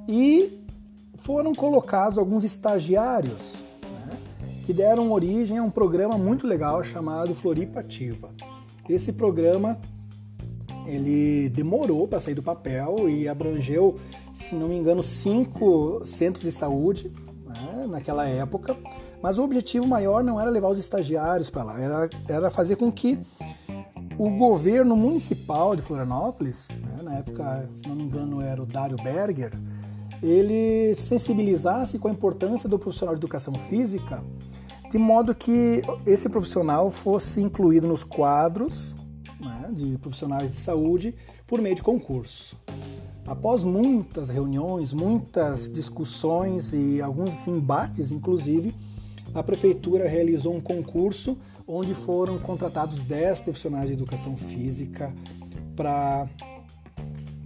e 0.06 0.64
foram 1.16 1.52
colocados 1.52 2.18
alguns 2.18 2.44
estagiários 2.44 3.64
né, 3.82 4.16
que 4.64 4.72
deram 4.72 5.10
origem 5.10 5.58
a 5.58 5.62
um 5.64 5.70
programa 5.70 6.16
muito 6.16 6.46
legal 6.46 6.84
chamado 6.84 7.34
Floripa 7.34 7.80
Ativa. 7.80 8.30
Esse 8.88 9.14
programa 9.14 9.76
ele 10.86 11.48
demorou 11.48 12.06
para 12.06 12.20
sair 12.20 12.34
do 12.34 12.44
papel 12.44 13.10
e 13.10 13.26
abrangeu, 13.26 13.98
se 14.32 14.54
não 14.54 14.68
me 14.68 14.76
engano, 14.76 15.02
cinco 15.02 16.00
centros 16.06 16.44
de 16.44 16.52
saúde 16.52 17.10
né, 17.44 17.86
naquela 17.88 18.24
época. 18.28 18.76
Mas 19.22 19.38
o 19.38 19.44
objetivo 19.44 19.86
maior 19.86 20.22
não 20.22 20.40
era 20.40 20.50
levar 20.50 20.68
os 20.68 20.78
estagiários 20.78 21.50
para 21.50 21.64
lá, 21.64 21.80
era, 21.80 22.10
era 22.28 22.50
fazer 22.50 22.76
com 22.76 22.90
que 22.90 23.18
o 24.16 24.30
governo 24.30 24.96
municipal 24.96 25.76
de 25.76 25.82
Florianópolis, 25.82 26.68
né, 26.70 27.02
na 27.02 27.14
época, 27.18 27.68
se 27.76 27.88
não 27.88 27.94
me 27.94 28.02
engano, 28.02 28.40
era 28.40 28.62
o 28.62 28.66
Dário 28.66 28.96
Berger, 28.96 29.52
ele 30.22 30.94
se 30.94 31.02
sensibilizasse 31.02 31.98
com 31.98 32.08
a 32.08 32.10
importância 32.10 32.68
do 32.68 32.78
profissional 32.78 33.14
de 33.14 33.20
educação 33.20 33.54
física, 33.54 34.22
de 34.90 34.98
modo 34.98 35.34
que 35.34 35.82
esse 36.06 36.28
profissional 36.28 36.90
fosse 36.90 37.40
incluído 37.40 37.86
nos 37.86 38.02
quadros 38.02 38.94
né, 39.40 39.70
de 39.72 39.98
profissionais 39.98 40.50
de 40.50 40.56
saúde 40.56 41.14
por 41.46 41.60
meio 41.60 41.76
de 41.76 41.82
concurso. 41.82 42.56
Após 43.26 43.62
muitas 43.62 44.30
reuniões, 44.30 44.92
muitas 44.92 45.72
discussões 45.72 46.72
e 46.72 47.00
alguns 47.02 47.46
embates, 47.46 48.10
inclusive, 48.10 48.74
a 49.38 49.42
prefeitura 49.42 50.08
realizou 50.08 50.54
um 50.54 50.60
concurso 50.60 51.38
onde 51.66 51.94
foram 51.94 52.38
contratados 52.38 53.02
10 53.02 53.40
profissionais 53.40 53.86
de 53.86 53.92
educação 53.92 54.36
física 54.36 55.12
para 55.76 56.26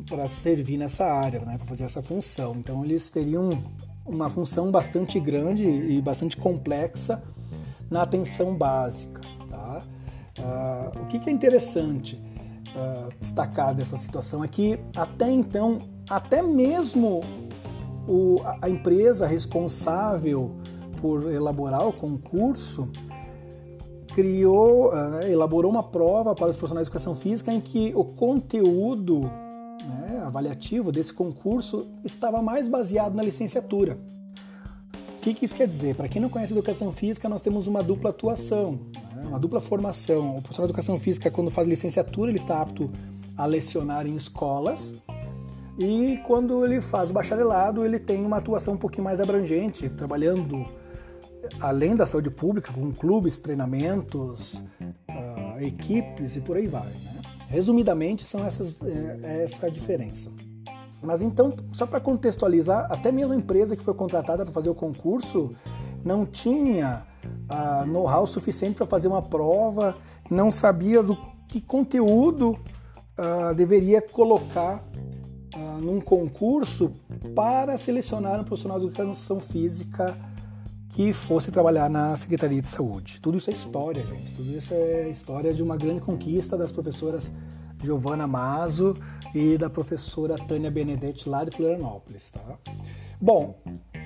para 0.08 0.28
servir 0.28 0.76
nessa 0.76 1.06
área, 1.06 1.40
né, 1.40 1.56
para 1.56 1.66
fazer 1.66 1.84
essa 1.84 2.02
função. 2.02 2.54
Então 2.56 2.84
eles 2.84 3.08
teriam 3.08 3.50
uma 4.04 4.28
função 4.28 4.70
bastante 4.70 5.18
grande 5.18 5.64
e 5.64 6.02
bastante 6.02 6.37
complexa 6.37 7.22
na 7.90 8.02
atenção 8.02 8.54
básica. 8.54 9.22
Tá? 9.49 9.82
Uh, 10.38 11.02
o 11.02 11.06
que, 11.06 11.18
que, 11.18 11.30
é 11.30 11.32
interessante 11.32 12.16
uh, 12.75 13.11
destacar 13.20 13.75
dessa 13.75 13.96
situação 13.96 14.44
é 14.44 14.49
que 14.49 14.78
até 14.94 15.30
então, 15.30 15.78
até 16.11 16.42
mesmo 16.42 17.22
o, 18.06 18.38
a 18.61 18.68
empresa 18.68 19.26
responsável 19.26 20.56
por 21.02 21.30
elaborar 21.30 21.87
o 21.87 21.92
concurso 21.92 22.88
criou, 24.14 24.90
uh, 24.90 25.23
elaborou 25.26 25.71
uma 25.71 25.82
prova 25.82 26.35
para 26.35 26.49
os 26.49 26.56
profissionais 26.56 26.87
de 26.87 26.90
educação 26.90 27.16
física 27.16 27.52
em 27.52 27.61
que 27.61 27.92
o 27.94 28.04
conteúdo 28.04 29.21
né, 29.21 30.23
avaliativo 30.25 30.92
desse 30.92 31.12
concurso 31.12 31.90
estava 32.04 32.40
mais 32.40 32.68
baseado 32.68 33.14
na 33.14 33.23
licenciatura. 33.23 33.99
O 35.16 35.21
que, 35.23 35.35
que 35.35 35.44
isso 35.44 35.56
quer 35.56 35.66
dizer? 35.68 35.94
Para 35.94 36.09
quem 36.09 36.21
não 36.21 36.28
conhece 36.28 36.52
educação 36.52 36.92
física, 36.92 37.28
nós 37.28 37.42
temos 37.42 37.66
uma 37.66 37.82
dupla 37.82 38.11
atuação, 38.11 38.78
né, 39.14 39.23
uma 39.26 39.38
dupla 39.38 39.61
formação. 39.61 40.37
O 40.37 40.42
profissional 40.42 40.66
de 40.66 40.73
educação 40.73 40.99
física, 40.99 41.30
quando 41.30 41.50
faz 41.50 41.66
licenciatura, 41.66 42.30
ele 42.30 42.38
está 42.38 42.61
apto 42.61 42.90
a 43.37 43.47
lecionar 43.47 44.06
em 44.06 44.14
escolas. 44.14 44.94
E 45.78 46.21
quando 46.26 46.64
ele 46.64 46.80
faz 46.80 47.11
o 47.11 47.14
bacharelado, 47.14 47.85
ele 47.85 47.99
tem 47.99 48.25
uma 48.25 48.37
atuação 48.37 48.75
um 48.75 48.76
pouquinho 48.76 49.04
mais 49.04 49.21
abrangente, 49.21 49.88
trabalhando 49.88 50.66
além 51.61 51.96
da 51.96 52.06
saúde 52.06 52.30
pública, 52.30 52.72
com 52.72 52.92
clubes, 52.92 53.38
treinamentos, 53.38 54.54
uh, 55.08 55.61
equipes 55.61 56.37
e 56.37 56.40
por 56.40 56.56
aí 56.56 56.66
vai. 56.66 56.88
Né? 56.88 57.20
Resumidamente, 57.49 58.26
são 58.26 58.44
essas, 58.44 58.76
é, 58.82 59.18
é 59.22 59.44
essa 59.44 59.66
a 59.66 59.70
diferença. 59.70 60.30
Mas 61.02 61.20
então, 61.20 61.52
só 61.72 61.84
para 61.87 62.00
contextualizar, 62.00 62.87
até 62.90 63.11
mesmo 63.11 63.32
a 63.32 63.37
empresa 63.37 63.76
que 63.76 63.82
foi 63.82 63.94
contratada 63.94 64.44
para 64.44 64.54
fazer 64.54 64.70
o 64.70 64.75
concurso 64.75 65.50
não 66.04 66.25
tinha 66.25 67.04
uh, 67.50 67.87
know-how 67.87 68.26
suficiente 68.26 68.76
para 68.76 68.87
fazer 68.87 69.08
uma 69.08 69.22
prova, 69.22 69.96
não 70.30 70.50
sabia 70.50 71.02
do 71.02 71.16
que 71.49 71.61
conteúdo 71.61 72.52
uh, 72.52 73.54
deveria 73.54 74.00
colocar 74.00 74.82
uh, 75.54 75.82
num 75.82 76.00
concurso 76.00 76.92
para 77.34 77.76
selecionar 77.76 78.40
um 78.40 78.44
profissional 78.44 78.78
de 78.78 78.87
educação 78.87 79.40
física 79.40 80.16
que 80.92 81.12
fosse 81.12 81.50
trabalhar 81.50 81.88
na 81.88 82.16
Secretaria 82.16 82.61
de 82.61 82.68
Saúde. 82.68 83.18
Tudo 83.20 83.38
isso 83.38 83.49
é 83.49 83.52
história, 83.52 84.04
gente. 84.04 84.37
Tudo 84.37 84.56
isso 84.56 84.75
é 84.75 85.08
história 85.08 85.52
de 85.52 85.62
uma 85.62 85.76
grande 85.76 86.02
conquista 86.02 86.56
das 86.56 86.70
professoras 86.70 87.30
Giovana 87.82 88.26
Mazo 88.26 88.94
e 89.34 89.56
da 89.56 89.70
professora 89.70 90.37
Tânia 90.37 90.70
Benedetti 90.70 91.28
lá 91.28 91.44
de 91.44 91.50
Florianópolis, 91.50 92.30
tá? 92.30 92.58
Bom, 93.20 93.58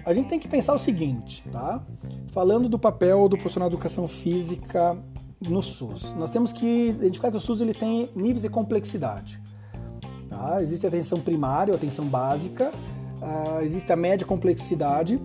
a 0.04 0.14
gente 0.14 0.28
tem 0.28 0.38
que 0.38 0.48
pensar 0.48 0.74
o 0.74 0.78
seguinte, 0.78 1.42
tá? 1.50 1.84
Falando 2.28 2.68
do 2.68 2.78
papel 2.78 3.28
do 3.28 3.36
profissional 3.36 3.68
de 3.68 3.74
educação 3.74 4.06
física 4.06 4.96
no 5.46 5.60
SUS, 5.60 6.14
nós 6.14 6.30
temos 6.30 6.52
que 6.52 6.90
identificar 6.90 7.30
que 7.32 7.36
o 7.36 7.40
SUS 7.40 7.60
ele 7.60 7.74
tem 7.74 8.08
níveis 8.14 8.42
de 8.42 8.48
complexidade. 8.48 9.40
Tá? 10.28 10.62
Existe 10.62 10.86
a 10.86 10.88
atenção 10.88 11.20
primária, 11.20 11.74
a 11.74 11.76
atenção 11.76 12.06
básica, 12.06 12.70
uh, 12.70 13.60
existe 13.62 13.92
a 13.92 13.96
média 13.96 14.26
complexidade 14.26 15.20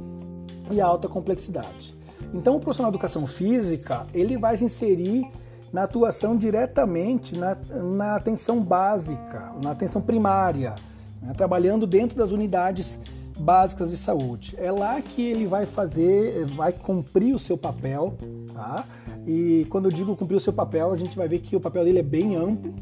e 0.71 0.81
alta 0.81 1.07
complexidade. 1.07 1.93
Então, 2.33 2.55
o 2.55 2.59
profissional 2.59 2.91
de 2.91 2.97
educação 2.97 3.27
física 3.27 4.05
ele 4.13 4.37
vai 4.37 4.57
se 4.57 4.63
inserir 4.63 5.29
na 5.71 5.83
atuação 5.83 6.35
diretamente 6.35 7.37
na, 7.37 7.57
na 7.83 8.15
atenção 8.15 8.61
básica, 8.61 9.53
na 9.61 9.71
atenção 9.71 10.01
primária, 10.01 10.75
né? 11.21 11.33
trabalhando 11.33 11.87
dentro 11.87 12.17
das 12.17 12.31
unidades 12.31 12.99
básicas 13.39 13.89
de 13.89 13.97
saúde. 13.97 14.55
É 14.57 14.71
lá 14.71 15.01
que 15.01 15.21
ele 15.21 15.45
vai 15.45 15.65
fazer, 15.65 16.45
vai 16.55 16.71
cumprir 16.71 17.33
o 17.33 17.39
seu 17.39 17.57
papel, 17.57 18.15
tá? 18.53 18.85
E 19.25 19.65
quando 19.69 19.85
eu 19.85 19.91
digo 19.91 20.15
cumprir 20.15 20.35
o 20.35 20.39
seu 20.39 20.53
papel, 20.53 20.91
a 20.91 20.95
gente 20.95 21.15
vai 21.15 21.27
ver 21.27 21.39
que 21.39 21.55
o 21.55 21.59
papel 21.59 21.85
dele 21.85 21.99
é 21.99 22.03
bem 22.03 22.35
amplo, 22.35 22.73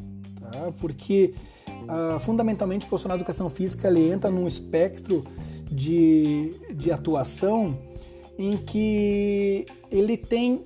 tá? 0.42 0.72
Porque 0.80 1.34
uh, 1.68 2.20
fundamentalmente 2.20 2.86
o 2.86 2.90
profissional 2.90 3.18
de 3.18 3.24
educação 3.24 3.50
física 3.50 3.88
ele 3.88 4.10
entra 4.10 4.30
num 4.30 4.48
espectro 4.48 5.24
de, 5.72 6.52
de 6.74 6.92
atuação 6.92 7.78
em 8.38 8.58
que 8.58 9.66
ele 9.92 10.18
tem 10.18 10.64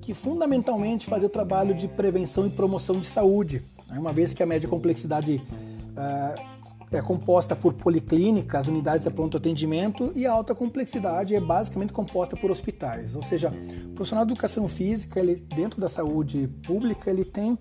que 0.00 0.14
fundamentalmente 0.14 1.06
fazer 1.06 1.26
o 1.26 1.28
trabalho 1.28 1.74
de 1.74 1.88
prevenção 1.88 2.46
e 2.46 2.50
promoção 2.50 2.98
de 2.98 3.06
saúde, 3.06 3.62
né? 3.88 3.98
uma 3.98 4.12
vez 4.12 4.32
que 4.32 4.42
a 4.42 4.46
média 4.46 4.68
complexidade 4.68 5.36
uh, 5.36 6.48
é 6.90 7.02
composta 7.02 7.54
por 7.54 7.74
policlínicas, 7.74 8.68
unidades 8.68 9.04
de 9.04 9.10
pronto 9.10 9.36
atendimento, 9.36 10.10
e 10.14 10.26
a 10.26 10.32
alta 10.32 10.54
complexidade 10.54 11.34
é 11.34 11.40
basicamente 11.40 11.92
composta 11.92 12.36
por 12.36 12.50
hospitais. 12.50 13.14
Ou 13.14 13.22
seja, 13.22 13.48
o 13.48 13.94
profissional 13.94 14.24
de 14.24 14.32
educação 14.32 14.66
física, 14.66 15.20
ele, 15.20 15.36
dentro 15.54 15.80
da 15.80 15.88
saúde 15.88 16.48
pública, 16.66 17.10
ele 17.10 17.24
tem 17.24 17.58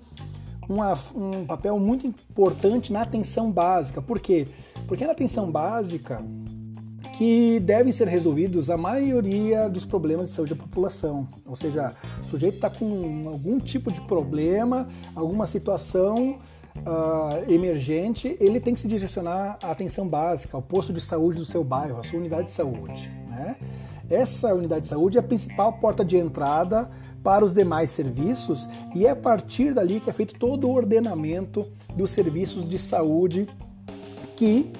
uma, 0.70 0.98
um 1.16 1.46
papel 1.46 1.78
muito 1.80 2.08
importante 2.08 2.92
na 2.92 3.02
atenção 3.02 3.52
básica. 3.52 4.02
Por 4.02 4.20
quê? 4.20 4.48
Porque 4.88 5.06
na 5.06 5.12
atenção 5.12 5.52
básica, 5.52 6.24
que 7.18 7.60
devem 7.62 7.92
ser 7.92 8.08
resolvidos 8.08 8.70
a 8.70 8.78
maioria 8.78 9.68
dos 9.68 9.84
problemas 9.84 10.28
de 10.28 10.34
saúde 10.34 10.54
da 10.54 10.62
população. 10.62 11.28
Ou 11.48 11.56
seja, 11.56 11.92
o 12.22 12.26
sujeito 12.26 12.56
está 12.56 12.70
com 12.70 13.24
algum 13.28 13.60
tipo 13.60 13.92
de 13.92 14.00
problema, 14.02 14.88
alguma 15.16 15.48
situação 15.48 16.38
uh, 16.78 17.52
emergente, 17.52 18.38
ele 18.40 18.60
tem 18.60 18.76
que 18.76 18.80
se 18.80 18.88
direcionar 18.88 19.58
à 19.64 19.72
atenção 19.72 20.08
básica, 20.08 20.56
ao 20.56 20.62
posto 20.62 20.94
de 20.94 21.02
saúde 21.02 21.40
do 21.40 21.46
seu 21.46 21.64
bairro, 21.64 22.00
à 22.00 22.04
sua 22.04 22.20
unidade 22.20 22.46
de 22.46 22.52
saúde. 22.52 23.12
Né? 23.28 23.56
Essa 24.10 24.54
unidade 24.54 24.82
de 24.82 24.88
saúde 24.88 25.18
é 25.18 25.20
a 25.20 25.24
principal 25.24 25.74
porta 25.74 26.06
de 26.06 26.18
entrada 26.18 26.88
para 27.24 27.44
os 27.44 27.52
demais 27.52 27.90
serviços 27.90 28.70
e 28.96 29.08
é 29.08 29.10
a 29.10 29.16
partir 29.16 29.74
dali 29.74 30.00
que 30.00 30.10
é 30.10 30.14
feito 30.14 30.36
todo 30.36 30.68
o 30.68 30.72
ordenamento 30.72 31.68
dos 31.96 32.12
serviços 32.12 32.70
de 32.70 32.78
saúde 32.78 33.50
que 34.36 34.72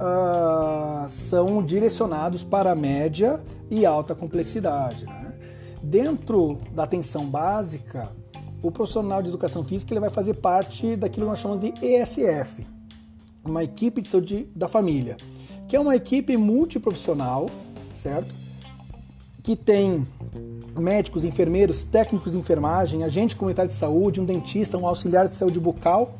uh, 0.00 1.08
são 1.08 1.62
direcionados 1.62 2.42
para 2.42 2.74
média 2.74 3.40
e 3.70 3.84
alta 3.84 4.14
complexidade. 4.14 5.04
Né? 5.04 5.32
Dentro 5.82 6.58
da 6.72 6.84
atenção 6.84 7.26
básica, 7.26 8.08
o 8.62 8.70
profissional 8.70 9.22
de 9.22 9.28
educação 9.28 9.64
física 9.64 9.92
ele 9.92 10.00
vai 10.00 10.10
fazer 10.10 10.34
parte 10.34 10.96
daquilo 10.96 11.26
que 11.26 11.30
nós 11.30 11.38
chamamos 11.38 11.60
de 11.60 11.72
ESF, 11.84 12.66
uma 13.44 13.62
equipe 13.62 14.00
de 14.02 14.08
saúde 14.08 14.48
da 14.54 14.68
família, 14.68 15.16
que 15.68 15.76
é 15.76 15.80
uma 15.80 15.94
equipe 15.94 16.36
multiprofissional, 16.36 17.46
certo? 17.94 18.34
Que 19.42 19.56
tem 19.56 20.06
médicos, 20.76 21.24
enfermeiros, 21.24 21.82
técnicos 21.82 22.32
de 22.32 22.38
enfermagem, 22.38 23.02
agente 23.04 23.34
comunitário 23.34 23.70
de 23.70 23.74
saúde, 23.74 24.20
um 24.20 24.24
dentista, 24.24 24.76
um 24.76 24.86
auxiliar 24.86 25.28
de 25.28 25.36
saúde 25.36 25.58
bucal? 25.58 26.14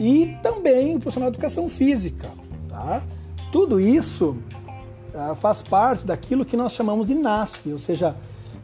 E 0.00 0.36
também 0.42 0.96
o 0.96 0.98
profissional 0.98 1.30
de 1.30 1.36
educação 1.36 1.68
física. 1.68 2.30
Tá? 2.68 3.02
Tudo 3.50 3.80
isso 3.80 4.36
uh, 5.14 5.34
faz 5.36 5.62
parte 5.62 6.06
daquilo 6.06 6.44
que 6.44 6.56
nós 6.56 6.72
chamamos 6.72 7.06
de 7.06 7.14
NASF, 7.14 7.72
ou 7.72 7.78
seja, 7.78 8.16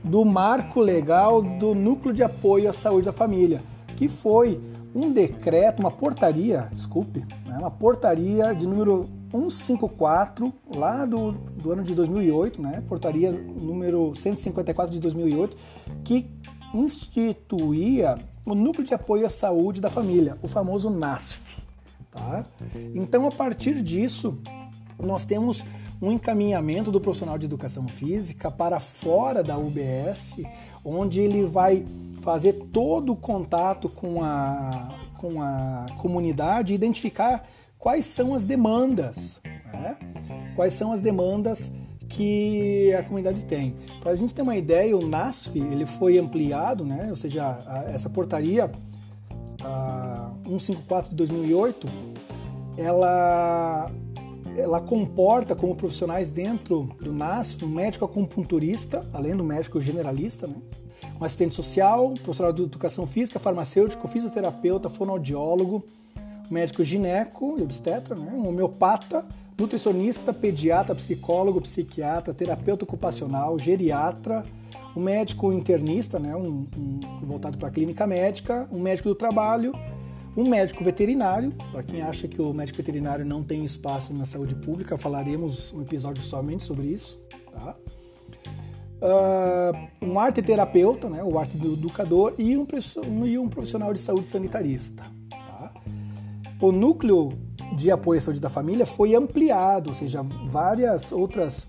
do 0.02 0.24
marco 0.24 0.80
legal 0.80 1.42
do 1.42 1.74
Núcleo 1.74 2.14
de 2.14 2.22
Apoio 2.22 2.68
à 2.68 2.72
Saúde 2.72 3.06
da 3.06 3.12
Família, 3.12 3.60
que 3.96 4.08
foi 4.08 4.60
um 4.94 5.10
decreto, 5.10 5.80
uma 5.80 5.90
portaria, 5.90 6.68
desculpe, 6.70 7.24
né, 7.46 7.56
uma 7.58 7.70
portaria 7.70 8.54
de 8.54 8.66
número 8.66 9.08
154, 9.32 10.52
lá 10.76 11.04
do, 11.04 11.32
do 11.32 11.72
ano 11.72 11.82
de 11.82 11.94
2008, 11.94 12.62
né? 12.62 12.82
portaria 12.88 13.32
número 13.32 14.14
154 14.14 14.92
de 14.92 15.00
2008, 15.00 15.56
que 16.04 16.30
instituía 16.72 18.16
o 18.44 18.54
Núcleo 18.54 18.86
de 18.86 18.94
Apoio 18.94 19.26
à 19.26 19.30
Saúde 19.30 19.80
da 19.80 19.90
Família, 19.90 20.38
o 20.42 20.48
famoso 20.48 20.90
NASF. 20.90 21.40
Tá? 22.10 22.44
Então, 22.94 23.26
a 23.26 23.30
partir 23.30 23.82
disso, 23.82 24.38
nós 24.98 25.24
temos 25.24 25.64
um 26.00 26.12
encaminhamento 26.12 26.90
do 26.90 27.00
profissional 27.00 27.38
de 27.38 27.46
educação 27.46 27.88
física 27.88 28.50
para 28.50 28.78
fora 28.78 29.42
da 29.42 29.56
UBS, 29.56 30.42
onde 30.84 31.20
ele 31.20 31.44
vai 31.44 31.84
fazer 32.20 32.52
todo 32.72 33.12
o 33.12 33.16
contato 33.16 33.88
com 33.88 34.22
a, 34.22 34.94
com 35.18 35.42
a 35.42 35.86
comunidade 35.98 36.72
e 36.72 36.76
identificar 36.76 37.46
quais 37.78 38.06
são 38.06 38.34
as 38.34 38.44
demandas, 38.44 39.40
né? 39.72 39.96
quais 40.54 40.74
são 40.74 40.92
as 40.92 41.00
demandas 41.00 41.72
que 42.14 42.92
a 42.94 43.02
comunidade 43.02 43.44
tem. 43.44 43.74
Para 44.00 44.12
a 44.12 44.16
gente 44.16 44.34
ter 44.34 44.42
uma 44.42 44.56
ideia, 44.56 44.96
o 44.96 45.06
NASF 45.06 45.58
ele 45.58 45.84
foi 45.84 46.18
ampliado, 46.18 46.84
né? 46.84 47.08
ou 47.10 47.16
seja, 47.16 47.58
a, 47.66 47.84
essa 47.90 48.08
portaria 48.08 48.70
a 49.62 50.30
154 50.44 51.10
de 51.10 51.16
2008, 51.16 51.88
ela 52.76 53.90
ela 54.56 54.80
comporta 54.80 55.56
como 55.56 55.74
profissionais 55.74 56.30
dentro 56.30 56.88
do 57.02 57.12
NASF 57.12 57.64
um 57.64 57.68
médico 57.68 58.04
acupunturista, 58.04 59.04
além 59.12 59.34
do 59.34 59.42
médico 59.42 59.80
generalista, 59.80 60.46
né? 60.46 60.54
um 61.20 61.24
assistente 61.24 61.54
social, 61.54 62.14
profissional 62.22 62.52
de 62.52 62.62
educação 62.62 63.04
física, 63.04 63.40
farmacêutico, 63.40 64.06
fisioterapeuta, 64.06 64.88
fonoaudiólogo, 64.88 65.84
médico 66.48 66.84
gineco 66.84 67.56
e 67.58 67.62
obstetra, 67.62 68.14
né? 68.14 68.32
um 68.32 68.46
homeopata, 68.46 69.24
nutricionista, 69.58 70.32
pediatra, 70.32 70.94
psicólogo, 70.94 71.60
psiquiatra, 71.60 72.34
terapeuta 72.34 72.84
ocupacional, 72.84 73.58
geriatra, 73.58 74.42
um 74.96 75.02
médico 75.02 75.52
internista, 75.52 76.18
né? 76.18 76.34
um, 76.36 76.66
um 76.76 77.00
voltado 77.22 77.58
para 77.58 77.68
a 77.68 77.70
clínica 77.70 78.06
médica, 78.06 78.68
um 78.70 78.80
médico 78.80 79.08
do 79.08 79.14
trabalho, 79.14 79.72
um 80.36 80.48
médico 80.48 80.82
veterinário, 80.82 81.52
para 81.70 81.82
quem 81.82 82.02
acha 82.02 82.26
que 82.26 82.40
o 82.42 82.52
médico 82.52 82.78
veterinário 82.78 83.24
não 83.24 83.42
tem 83.42 83.64
espaço 83.64 84.12
na 84.12 84.26
saúde 84.26 84.54
pública, 84.56 84.98
falaremos 84.98 85.72
um 85.72 85.82
episódio 85.82 86.22
somente 86.22 86.64
sobre 86.64 86.86
isso, 86.86 87.20
tá? 87.52 87.76
Uh, 89.04 90.06
um 90.06 90.18
arte 90.18 90.40
terapeuta, 90.40 91.10
né, 91.10 91.22
o 91.22 91.38
arte 91.38 91.56
do 91.58 91.74
educador 91.74 92.34
e 92.38 92.56
um, 92.56 92.66
e 93.26 93.38
um 93.38 93.48
profissional 93.48 93.92
de 93.92 94.00
saúde 94.00 94.26
sanitarista. 94.26 95.02
Tá? 95.28 95.74
O 96.58 96.72
núcleo 96.72 97.32
de 97.76 97.90
apoio 97.90 98.18
à 98.18 98.22
saúde 98.22 98.40
da 98.40 98.50
família 98.50 98.86
foi 98.86 99.14
ampliado, 99.14 99.88
ou 99.88 99.94
seja, 99.94 100.22
várias 100.46 101.12
outras 101.12 101.66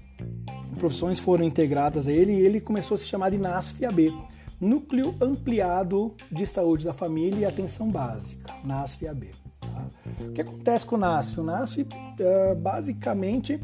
profissões 0.76 1.20
foram 1.20 1.44
integradas 1.44 2.08
a 2.08 2.12
ele 2.12 2.34
e 2.34 2.40
ele 2.40 2.62
começou 2.62 2.96
a 2.96 2.98
se 2.98 3.06
chamar 3.06 3.32
de 3.32 3.38
NASF-AB, 3.38 4.14
Núcleo 4.60 5.16
Ampliado 5.22 6.14
de 6.32 6.46
Saúde 6.46 6.86
da 6.86 6.94
Família 6.94 7.40
e 7.40 7.46
Atenção 7.46 7.90
Básica, 7.90 8.54
NASF-AB. 8.64 9.32
Tá? 9.60 9.86
O 10.22 10.32
que 10.32 10.42
acontece 10.42 10.86
com 10.86 10.96
o 10.96 11.00
NASF? 11.00 11.40
O 11.40 11.44
NASF, 11.44 11.82
uh, 11.82 12.56
basicamente, 12.58 13.60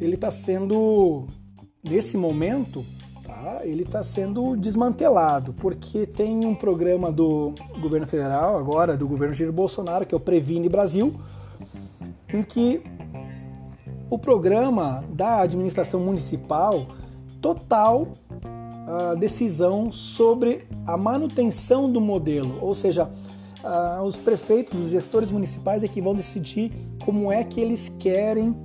ele 0.00 0.14
está 0.14 0.30
sendo 0.30 1.26
nesse 1.82 2.16
momento, 2.16 2.84
ele 3.62 3.82
está 3.82 4.02
sendo 4.02 4.56
desmantelado, 4.56 5.52
porque 5.54 6.06
tem 6.06 6.44
um 6.44 6.54
programa 6.54 7.10
do 7.10 7.52
governo 7.80 8.06
federal, 8.06 8.58
agora 8.58 8.96
do 8.96 9.06
governo 9.06 9.34
Jair 9.34 9.52
Bolsonaro, 9.52 10.06
que 10.06 10.14
é 10.14 10.16
o 10.16 10.20
Previne 10.20 10.68
Brasil, 10.68 11.14
em 12.32 12.42
que 12.42 12.82
o 14.10 14.18
programa 14.18 15.04
da 15.10 15.40
administração 15.40 16.00
municipal 16.00 16.86
total 17.40 18.02
uh, 18.02 19.16
decisão 19.18 19.92
sobre 19.92 20.66
a 20.86 20.96
manutenção 20.96 21.90
do 21.90 22.00
modelo, 22.00 22.58
ou 22.60 22.74
seja, 22.74 23.10
uh, 23.62 24.02
os 24.02 24.16
prefeitos, 24.16 24.78
os 24.78 24.90
gestores 24.90 25.30
municipais 25.30 25.82
é 25.82 25.88
que 25.88 26.00
vão 26.00 26.14
decidir 26.14 26.72
como 27.04 27.30
é 27.32 27.42
que 27.44 27.60
eles 27.60 27.88
querem 27.98 28.56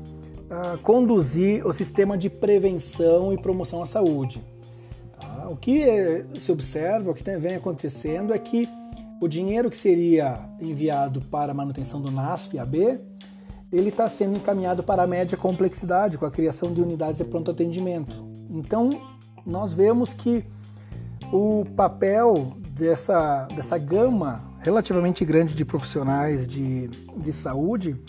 conduzir 0.82 1.64
o 1.64 1.72
sistema 1.72 2.18
de 2.18 2.28
prevenção 2.28 3.32
e 3.32 3.38
promoção 3.38 3.84
à 3.84 3.86
saúde. 3.86 4.42
O 5.50 5.56
que 5.56 6.26
se 6.40 6.52
observa, 6.52 7.10
o 7.10 7.14
que 7.16 7.24
vem 7.38 7.56
acontecendo 7.56 8.32
é 8.36 8.38
que 8.38 8.70
o 9.20 9.28
dinheiro 9.28 9.68
que 9.72 9.78
seria 9.78 10.40
enviado 10.62 11.22
para 11.22 11.54
a 11.54 11.56
manutenção 11.56 12.00
do 12.00 12.12
NASF-AB, 12.12 13.02
ele 13.72 13.90
está 13.90 14.08
sendo 14.08 14.38
encaminhado 14.38 14.84
para 14.84 15.02
a 15.02 15.08
média 15.08 15.36
complexidade, 15.36 16.20
com 16.20 16.26
a 16.28 16.30
criação 16.30 16.72
de 16.72 16.84
unidades 16.84 17.18
de 17.18 17.24
pronto 17.26 17.50
atendimento. 17.50 18.24
Então, 18.48 18.92
nós 19.44 19.74
vemos 19.74 20.14
que 20.14 20.46
o 21.34 21.66
papel 21.76 22.54
dessa, 22.70 23.48
dessa 23.56 23.78
gama 23.80 24.44
relativamente 24.60 25.26
grande 25.26 25.56
de 25.56 25.66
profissionais 25.66 26.48
de, 26.48 26.90
de 26.90 27.34
saúde 27.34 28.00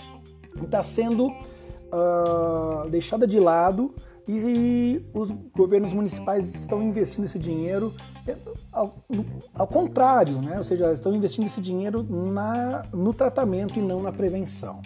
está 0.62 0.83
sendo 0.83 1.29
uh, 1.29 2.87
deixada 2.90 3.26
de 3.26 3.40
lado 3.40 3.94
e, 4.38 5.10
os 5.12 5.30
governos 5.30 5.92
municipais 5.92 6.54
estão 6.54 6.82
investindo 6.82 7.24
esse 7.24 7.38
dinheiro 7.38 7.92
é, 8.26 8.36
ao, 8.70 8.94
ao, 9.54 9.66
contrário, 9.66 10.40
né? 10.40 10.56
ou 10.56 10.64
seja, 10.64 10.92
estão 10.92 11.14
investindo 11.14 11.46
esse 11.46 11.60
dinheiro 11.60 12.02
na, 12.02 12.84
no 12.92 13.12
tratamento 13.12 13.78
e 13.78 13.82
não 13.82 14.02
na 14.02 14.12
prevenção. 14.12 14.80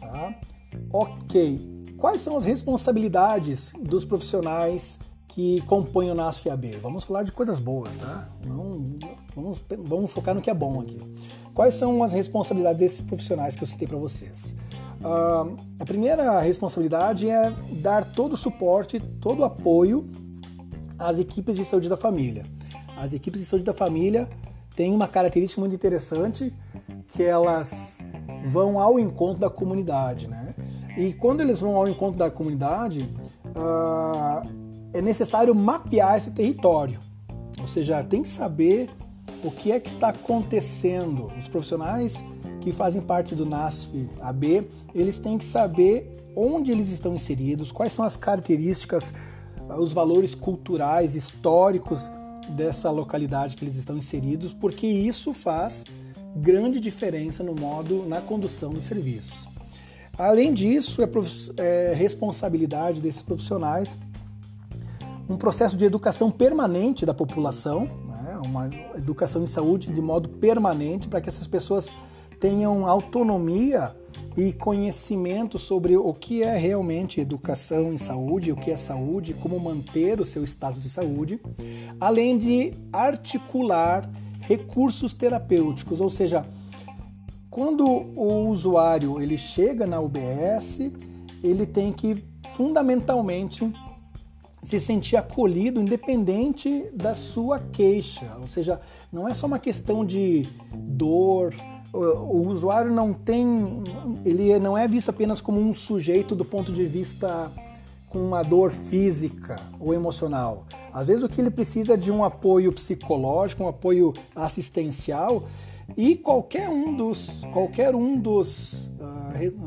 Tá? 0.00 0.34
Ok. 0.90 1.74
Quais 1.98 2.20
são 2.20 2.36
as 2.36 2.44
responsabilidades 2.44 3.72
dos 3.80 4.04
profissionais 4.04 4.98
que 5.28 5.60
compõem 5.62 6.10
o 6.10 6.14
NASF-AB? 6.14 6.76
Vamos 6.82 7.04
falar 7.04 7.22
de 7.22 7.32
coisas 7.32 7.58
boas, 7.58 7.96
tá? 7.96 8.28
Não, 8.46 8.96
vamos, 9.34 9.60
vamos 9.78 10.10
focar 10.10 10.34
no 10.34 10.40
que 10.40 10.50
é 10.50 10.54
bom 10.54 10.80
aqui. 10.80 10.98
Quais 11.54 11.74
são 11.74 12.02
as 12.02 12.12
responsabilidades 12.12 12.78
desses 12.78 13.00
profissionais 13.00 13.56
que 13.56 13.62
eu 13.62 13.68
citei 13.68 13.88
para 13.88 13.96
vocês? 13.96 14.54
A 15.04 15.84
primeira 15.84 16.40
responsabilidade 16.40 17.28
é 17.28 17.50
dar 17.82 18.04
todo 18.04 18.32
o 18.32 18.36
suporte, 18.36 18.98
todo 18.98 19.40
o 19.40 19.44
apoio 19.44 20.08
às 20.98 21.18
equipes 21.18 21.56
de 21.56 21.64
saúde 21.64 21.88
da 21.88 21.96
família. 21.96 22.44
As 22.96 23.12
equipes 23.12 23.40
de 23.40 23.46
saúde 23.46 23.64
da 23.66 23.74
família 23.74 24.28
têm 24.74 24.94
uma 24.94 25.06
característica 25.06 25.60
muito 25.60 25.74
interessante 25.74 26.54
que 27.08 27.22
elas 27.22 27.98
vão 28.46 28.78
ao 28.78 28.98
encontro 28.98 29.40
da 29.40 29.50
comunidade, 29.50 30.26
né? 30.26 30.54
E 30.96 31.12
quando 31.12 31.40
eles 31.40 31.60
vão 31.60 31.76
ao 31.76 31.86
encontro 31.88 32.18
da 32.18 32.30
comunidade, 32.30 33.08
uh, 33.46 34.48
é 34.92 35.02
necessário 35.02 35.54
mapear 35.54 36.16
esse 36.16 36.30
território. 36.30 36.98
Ou 37.60 37.68
seja, 37.68 38.02
tem 38.02 38.22
que 38.22 38.28
saber 38.28 38.88
o 39.42 39.50
que 39.50 39.72
é 39.72 39.80
que 39.80 39.88
está 39.88 40.08
acontecendo. 40.08 41.30
Os 41.38 41.48
profissionais 41.48 42.22
que 42.64 42.72
fazem 42.72 43.02
parte 43.02 43.34
do 43.34 43.44
NASF 43.44 44.08
AB, 44.22 44.66
eles 44.94 45.18
têm 45.18 45.36
que 45.36 45.44
saber 45.44 46.10
onde 46.34 46.72
eles 46.72 46.88
estão 46.88 47.14
inseridos, 47.14 47.70
quais 47.70 47.92
são 47.92 48.06
as 48.06 48.16
características, 48.16 49.12
os 49.78 49.92
valores 49.92 50.34
culturais, 50.34 51.14
históricos 51.14 52.10
dessa 52.48 52.90
localidade 52.90 53.54
que 53.54 53.64
eles 53.64 53.76
estão 53.76 53.98
inseridos, 53.98 54.54
porque 54.54 54.86
isso 54.86 55.34
faz 55.34 55.84
grande 56.34 56.80
diferença 56.80 57.44
no 57.44 57.54
modo, 57.54 58.06
na 58.08 58.22
condução 58.22 58.72
dos 58.72 58.84
serviços. 58.84 59.46
Além 60.16 60.54
disso, 60.54 61.02
é, 61.02 61.08
é 61.58 61.94
responsabilidade 61.94 62.98
desses 62.98 63.20
profissionais 63.20 63.96
um 65.28 65.36
processo 65.36 65.76
de 65.76 65.84
educação 65.84 66.30
permanente 66.30 67.04
da 67.04 67.14
população, 67.14 67.88
uma 68.46 68.68
educação 68.96 69.42
em 69.42 69.46
saúde 69.46 69.92
de 69.92 70.00
modo 70.00 70.28
permanente 70.28 71.08
para 71.08 71.20
que 71.20 71.28
essas 71.28 71.46
pessoas 71.46 71.90
tenham 72.44 72.86
autonomia 72.86 73.96
e 74.36 74.52
conhecimento 74.52 75.58
sobre 75.58 75.96
o 75.96 76.12
que 76.12 76.42
é 76.42 76.58
realmente 76.58 77.18
educação 77.18 77.90
em 77.90 77.96
saúde, 77.96 78.52
o 78.52 78.56
que 78.56 78.70
é 78.70 78.76
saúde, 78.76 79.32
como 79.32 79.58
manter 79.58 80.20
o 80.20 80.26
seu 80.26 80.44
estado 80.44 80.78
de 80.78 80.90
saúde, 80.90 81.40
além 81.98 82.36
de 82.36 82.74
articular 82.92 84.06
recursos 84.40 85.14
terapêuticos, 85.14 86.02
ou 86.02 86.10
seja, 86.10 86.44
quando 87.48 87.82
o 87.86 88.46
usuário 88.50 89.22
ele 89.22 89.38
chega 89.38 89.86
na 89.86 89.98
UBS, 89.98 90.80
ele 91.42 91.64
tem 91.64 91.94
que 91.94 92.22
fundamentalmente 92.54 93.72
se 94.62 94.78
sentir 94.78 95.16
acolhido 95.16 95.80
independente 95.80 96.90
da 96.92 97.14
sua 97.14 97.58
queixa. 97.58 98.36
Ou 98.38 98.46
seja, 98.46 98.82
não 99.10 99.26
é 99.26 99.32
só 99.32 99.46
uma 99.46 99.58
questão 99.58 100.04
de 100.04 100.46
dor. 100.74 101.54
O, 101.96 102.48
usuário 102.48 102.92
não 102.92 103.12
tem, 103.12 103.84
ele 104.24 104.58
não 104.58 104.76
é 104.76 104.88
visto 104.88 105.10
apenas 105.10 105.40
como 105.40 105.60
um 105.60 105.72
sujeito 105.72 106.34
do 106.34 106.44
ponto 106.44 106.72
de 106.72 106.84
vista 106.84 107.52
com 108.08 108.18
uma 108.18 108.42
dor 108.42 108.72
física 108.72 109.56
ou 109.78 109.94
emocional. 109.94 110.64
Às 110.92 111.06
vezes 111.06 111.22
o 111.22 111.28
que 111.28 111.40
ele 111.40 111.50
precisa 111.50 111.94
é 111.94 111.96
de 111.96 112.10
um 112.10 112.24
apoio 112.24 112.72
psicológico, 112.72 113.62
um 113.62 113.68
apoio 113.68 114.12
assistencial 114.34 115.44
e 115.96 116.16
qualquer 116.16 116.68
um 116.68 116.96
dos, 116.96 117.44
qualquer 117.52 117.94
um 117.94 118.18
dos 118.18 118.90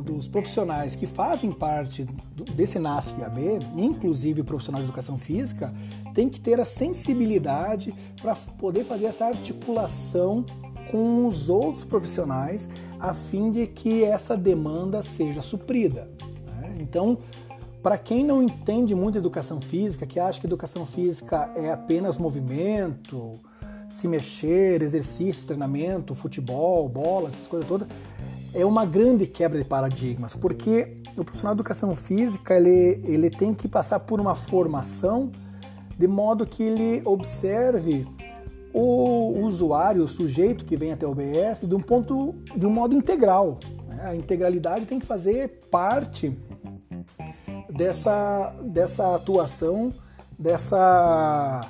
dos 0.04 0.28
profissionais 0.28 0.96
que 0.96 1.06
fazem 1.06 1.52
parte 1.52 2.06
desse 2.56 2.80
NASF-AB, 2.80 3.60
inclusive 3.76 4.42
o 4.42 4.46
profissional 4.46 4.82
de 4.82 4.88
educação 4.88 5.18
física, 5.18 5.74
tem 6.13 6.30
que 6.30 6.40
ter 6.40 6.60
a 6.60 6.66
sensibilidade 6.66 7.94
para 8.22 8.36
poder 8.36 8.86
fazer 8.86 9.06
essa 9.08 9.26
articulação 9.26 10.46
com 10.91 11.28
os 11.28 11.50
outros 11.50 11.84
profissionais 11.84 12.67
a 13.00 13.13
fim 13.13 13.52
de 13.52 13.67
que 13.67 14.04
essa 14.04 14.36
demanda 14.36 15.04
seja 15.04 15.41
suprida. 15.41 16.10
Né? 16.47 16.76
Então, 16.80 17.19
para 17.82 17.97
quem 17.97 18.26
não 18.26 18.41
entende 18.41 18.93
muito 18.95 19.17
educação 19.17 19.62
física, 19.62 20.06
que 20.06 20.19
acha 20.19 20.39
que 20.39 20.47
educação 20.47 20.86
física 20.86 21.52
é 21.56 21.71
apenas 21.71 22.17
movimento, 22.17 23.32
se 23.89 24.08
mexer, 24.08 24.82
exercício, 24.82 25.45
treinamento, 25.45 26.13
futebol, 26.13 26.89
bola, 26.89 27.30
essas 27.30 27.47
coisas 27.47 27.67
todas, 27.67 27.88
é 28.54 28.65
uma 28.65 28.86
grande 28.86 29.28
quebra 29.28 29.60
de 29.60 29.65
paradigmas, 29.65 30.34
porque 30.34 30.97
o 31.15 31.23
profissional 31.23 31.54
de 31.54 31.62
educação 31.62 31.95
física 31.95 32.56
ele, 32.56 33.02
ele 33.04 33.30
tem 33.30 33.54
que 33.54 33.67
passar 33.67 34.00
por 34.00 34.19
uma 34.19 34.36
formação 34.36 35.32
de 35.97 36.08
modo 36.08 36.45
que 36.45 36.63
ele 36.63 37.02
observe 37.06 38.08
o 38.80 39.40
usuário, 39.42 40.04
o 40.04 40.08
sujeito 40.08 40.63
que 40.63 40.78
vem 40.78 40.92
até 40.92 41.06
o 41.06 41.12
OBS 41.12 41.62
de 41.63 41.74
um 41.74 41.80
ponto, 41.80 42.36
de 42.56 42.66
um 42.66 42.70
modo 42.70 42.94
integral. 42.94 43.60
Né? 43.88 44.00
A 44.04 44.16
integralidade 44.16 44.86
tem 44.86 45.00
que 45.00 45.06
fazer 45.06 45.62
parte 45.72 46.38
dessa, 47.70 48.56
dessa 48.63 49.16
atuação, 49.16 49.92
dessa 50.38 51.68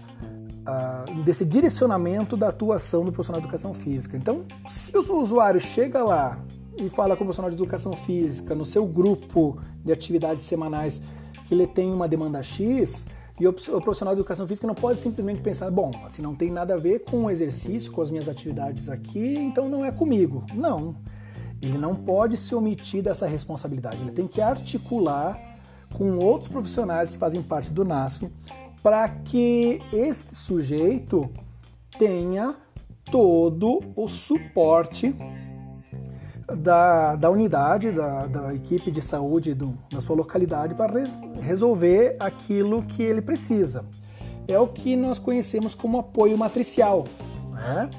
uh, 0.68 1.24
desse 1.24 1.46
direcionamento 1.46 2.36
da 2.36 2.50
atuação 2.50 3.06
do 3.06 3.12
profissional 3.12 3.40
de 3.40 3.48
educação 3.48 3.74
física. 3.74 4.18
Então, 4.18 4.44
se 4.68 4.96
o 4.96 5.22
usuário 5.22 5.62
chega 5.62 6.04
lá 6.04 6.38
e 6.78 6.90
fala 6.90 7.16
com 7.16 7.24
o 7.24 7.28
profissional 7.28 7.50
de 7.50 7.56
educação 7.56 7.94
física 7.94 8.54
no 8.54 8.66
seu 8.66 8.86
grupo 8.86 9.58
de 9.84 9.94
atividades 9.94 10.44
semanais 10.44 11.00
que 11.48 11.54
ele 11.54 11.66
tem 11.66 11.90
uma 11.90 12.08
demanda 12.08 12.44
X, 12.44 13.06
e 13.40 13.48
o 13.48 13.54
profissional 13.54 14.16
de 14.16 14.22
educação 14.22 14.48
física 14.48 14.66
não 14.66 14.74
pode 14.74 15.00
simplesmente 15.00 15.42
pensar, 15.42 15.70
bom, 15.70 15.92
assim 16.06 16.24
não 16.24 16.34
tem 16.34 16.50
nada 16.50 16.74
a 16.74 16.78
ver 16.78 17.04
com 17.04 17.26
o 17.26 17.30
exercício, 17.30 17.92
com 17.92 18.02
as 18.02 18.10
minhas 18.10 18.28
atividades 18.28 18.90
aqui, 18.90 19.36
então 19.38 19.70
não 19.70 19.86
é 19.86 19.92
comigo. 19.92 20.44
Não. 20.56 20.96
Ele 21.62 21.78
não 21.78 21.96
pode 21.96 22.36
se 22.38 22.56
omitir 22.56 23.04
dessa 23.04 23.28
responsabilidade. 23.28 24.02
Ele 24.02 24.12
tem 24.12 24.28
que 24.28 24.42
articular 24.42 25.40
com 25.96 26.18
outros 26.18 26.52
profissionais 26.52 27.10
que 27.10 27.18
fazem 27.18 27.42
parte 27.42 27.72
do 27.72 27.86
NASF 27.86 28.28
para 28.82 29.08
que 29.08 29.82
este 29.94 30.36
sujeito 30.36 31.30
tenha 31.98 32.56
todo 33.12 33.82
o 33.96 34.08
suporte 34.08 35.16
da, 36.56 37.16
da 37.16 37.30
unidade, 37.30 37.92
da, 37.92 38.26
da 38.28 38.54
equipe 38.54 38.90
de 38.90 39.02
saúde 39.02 39.54
do, 39.54 39.78
da 39.92 40.00
sua 40.00 40.16
localidade 40.16 40.76
para 40.76 40.92
re, 40.92 41.10
resolver 41.42 42.16
aquilo 42.20 42.84
que 42.84 43.04
ele 43.04 43.22
precisa. 43.22 43.86
É 44.48 44.58
o 44.58 44.68
que 44.68 44.96
nós 44.96 45.20
conhecemos 45.20 45.76
como 45.76 45.98
apoio 45.98 46.38
matricial. 46.38 47.04
Né? 47.52 47.90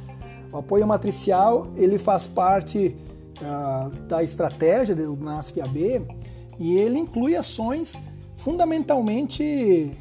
O 0.50 0.58
apoio 0.58 0.86
matricial 0.86 1.68
ele 1.76 1.98
faz 1.98 2.26
parte 2.26 2.96
uh, 3.42 3.90
da 4.06 4.22
estratégia 4.22 4.94
do 4.94 5.14
NASF-AB 5.16 6.06
e 6.58 6.76
ele 6.76 6.98
inclui 6.98 7.36
ações 7.36 8.00
fundamentalmente 8.36 9.92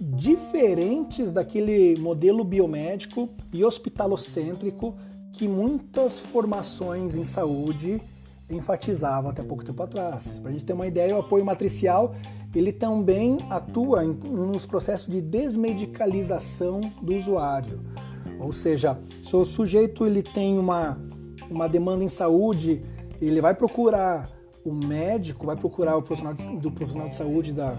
diferentes 0.00 1.30
daquele 1.30 1.96
modelo 2.00 2.42
biomédico 2.42 3.28
e 3.52 3.64
hospitalocêntrico 3.64 4.96
que 5.34 5.48
muitas 5.48 6.20
formações 6.20 7.16
em 7.16 7.24
saúde 7.24 8.00
enfatizavam 8.48 9.30
até 9.30 9.42
pouco 9.42 9.64
tempo 9.64 9.82
atrás. 9.82 10.38
Para 10.38 10.50
a 10.50 10.52
gente 10.52 10.64
ter 10.64 10.72
uma 10.72 10.86
ideia, 10.86 11.16
o 11.16 11.18
apoio 11.18 11.44
matricial 11.44 12.14
ele 12.54 12.72
também 12.72 13.38
atua 13.50 14.04
em, 14.04 14.12
nos 14.12 14.64
processos 14.64 15.12
de 15.12 15.20
desmedicalização 15.20 16.80
do 17.02 17.16
usuário. 17.16 17.80
Ou 18.38 18.52
seja, 18.52 18.96
se 19.24 19.34
o 19.34 19.44
sujeito 19.44 20.06
ele 20.06 20.22
tem 20.22 20.56
uma, 20.56 20.96
uma 21.50 21.68
demanda 21.68 22.04
em 22.04 22.08
saúde, 22.08 22.80
ele 23.20 23.40
vai 23.40 23.54
procurar 23.54 24.28
o 24.64 24.72
médico, 24.72 25.46
vai 25.46 25.56
procurar 25.56 25.96
o 25.96 26.02
profissional 26.02 26.34
de, 26.34 26.46
do 26.58 26.70
profissional 26.70 27.08
de 27.08 27.16
saúde 27.16 27.52
da, 27.52 27.76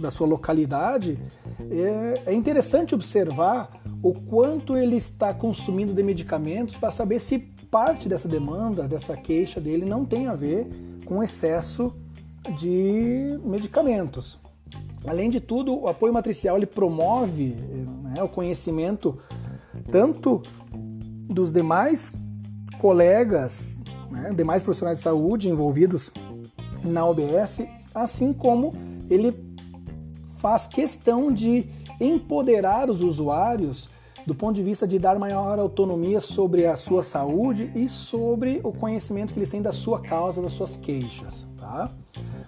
da 0.00 0.10
sua 0.10 0.26
localidade, 0.26 1.18
é, 1.70 2.30
é 2.30 2.34
interessante 2.34 2.94
observar 2.94 3.70
o 4.08 4.14
quanto 4.14 4.76
ele 4.76 4.96
está 4.96 5.34
consumindo 5.34 5.92
de 5.92 6.00
medicamentos 6.00 6.76
para 6.76 6.92
saber 6.92 7.18
se 7.20 7.40
parte 7.40 8.08
dessa 8.08 8.28
demanda, 8.28 8.86
dessa 8.86 9.16
queixa 9.16 9.60
dele 9.60 9.84
não 9.84 10.04
tem 10.04 10.28
a 10.28 10.34
ver 10.34 10.68
com 11.04 11.24
excesso 11.24 11.92
de 12.56 13.36
medicamentos. 13.44 14.38
Além 15.04 15.28
de 15.28 15.40
tudo, 15.40 15.76
o 15.76 15.88
apoio 15.88 16.12
matricial 16.12 16.56
ele 16.56 16.66
promove 16.66 17.56
né, 18.04 18.22
o 18.22 18.28
conhecimento 18.28 19.18
tanto 19.90 20.40
dos 20.72 21.50
demais 21.50 22.12
colegas, 22.78 23.76
né, 24.08 24.32
demais 24.36 24.62
profissionais 24.62 24.98
de 24.98 25.02
saúde 25.02 25.48
envolvidos 25.48 26.12
na 26.84 27.04
OBS, 27.04 27.66
assim 27.92 28.32
como 28.32 28.72
ele 29.10 29.34
faz 30.38 30.68
questão 30.68 31.32
de 31.32 31.66
empoderar 32.00 32.88
os 32.88 33.02
usuários 33.02 33.95
do 34.26 34.34
ponto 34.34 34.56
de 34.56 34.62
vista 34.62 34.86
de 34.88 34.98
dar 34.98 35.18
maior 35.18 35.58
autonomia 35.58 36.20
sobre 36.20 36.66
a 36.66 36.76
sua 36.76 37.04
saúde 37.04 37.70
e 37.76 37.88
sobre 37.88 38.60
o 38.64 38.72
conhecimento 38.72 39.32
que 39.32 39.38
eles 39.38 39.48
têm 39.48 39.62
da 39.62 39.72
sua 39.72 40.00
causa, 40.00 40.42
das 40.42 40.52
suas 40.52 40.74
queixas. 40.74 41.46
Tá? 41.56 41.88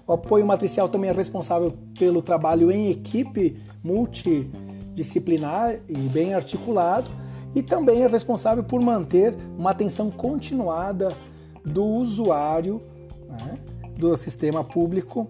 O 0.05 0.13
apoio 0.13 0.45
matricial 0.45 0.89
também 0.89 1.09
é 1.09 1.13
responsável 1.13 1.73
pelo 1.97 2.21
trabalho 2.21 2.73
em 2.73 2.91
equipe 2.91 3.63
multidisciplinar 3.83 5.77
e 5.89 5.97
bem 5.97 6.35
articulado 6.35 7.09
e 7.55 7.63
também 7.63 8.03
é 8.03 8.09
responsável 8.09 8.65
por 8.65 8.81
manter 8.83 9.37
uma 9.57 9.71
atenção 9.71 10.11
continuada 10.11 11.17
do 11.65 11.85
usuário 11.85 12.81
né, 13.29 13.59
do 13.97 14.17
sistema 14.17 14.65
público 14.65 15.29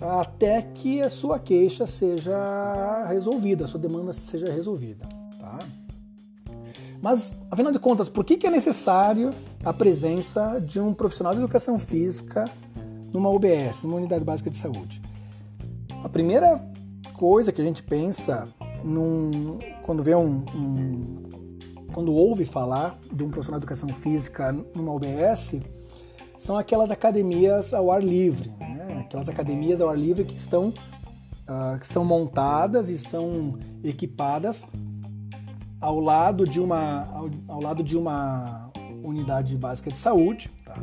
até 0.00 0.62
que 0.62 1.02
a 1.02 1.10
sua 1.10 1.38
queixa 1.38 1.86
seja 1.86 3.04
resolvida, 3.06 3.66
a 3.66 3.68
sua 3.68 3.78
demanda 3.78 4.14
seja 4.14 4.50
resolvida. 4.50 5.19
Mas, 7.02 7.32
afinal 7.50 7.72
de 7.72 7.78
contas, 7.78 8.08
por 8.08 8.24
que, 8.24 8.46
é 8.46 8.50
necessário 8.50 9.32
a 9.64 9.72
presença 9.72 10.60
de 10.60 10.78
um 10.78 10.92
profissional 10.92 11.34
de 11.34 11.40
educação 11.40 11.78
física 11.78 12.44
numa 13.12 13.30
UBS, 13.30 13.82
numa 13.84 13.96
unidade 13.96 14.24
básica 14.24 14.50
de 14.50 14.56
saúde? 14.56 15.00
A 16.04 16.08
primeira 16.08 16.62
coisa 17.14 17.52
que 17.52 17.60
a 17.60 17.64
gente 17.64 17.82
pensa 17.82 18.46
num, 18.84 19.58
quando 19.82 20.02
vê 20.02 20.14
um, 20.14 20.44
um, 20.54 21.28
quando 21.92 22.12
ouve 22.12 22.44
falar 22.44 22.98
de 23.10 23.24
um 23.24 23.30
profissional 23.30 23.58
de 23.58 23.64
educação 23.64 23.88
física 23.88 24.52
numa 24.74 24.92
UBS 24.92 25.56
são 26.38 26.56
aquelas 26.56 26.90
academias 26.90 27.74
ao 27.74 27.90
ar 27.90 28.02
livre, 28.02 28.50
aquelas 28.98 29.28
academias 29.28 29.80
ao 29.80 29.90
ar 29.90 29.98
livre 29.98 30.24
que 30.24 30.36
estão 30.36 30.68
uh, 30.68 31.78
que 31.78 31.86
são 31.86 32.04
montadas 32.04 32.88
e 32.88 32.96
são 32.96 33.58
equipadas 33.84 34.64
ao 35.80 35.98
lado 35.98 36.46
de 36.46 36.60
uma 36.60 37.08
ao, 37.12 37.30
ao 37.48 37.62
lado 37.62 37.82
de 37.82 37.96
uma 37.96 38.70
unidade 39.02 39.56
básica 39.56 39.90
de 39.90 39.98
saúde. 39.98 40.50
Tá? 40.64 40.76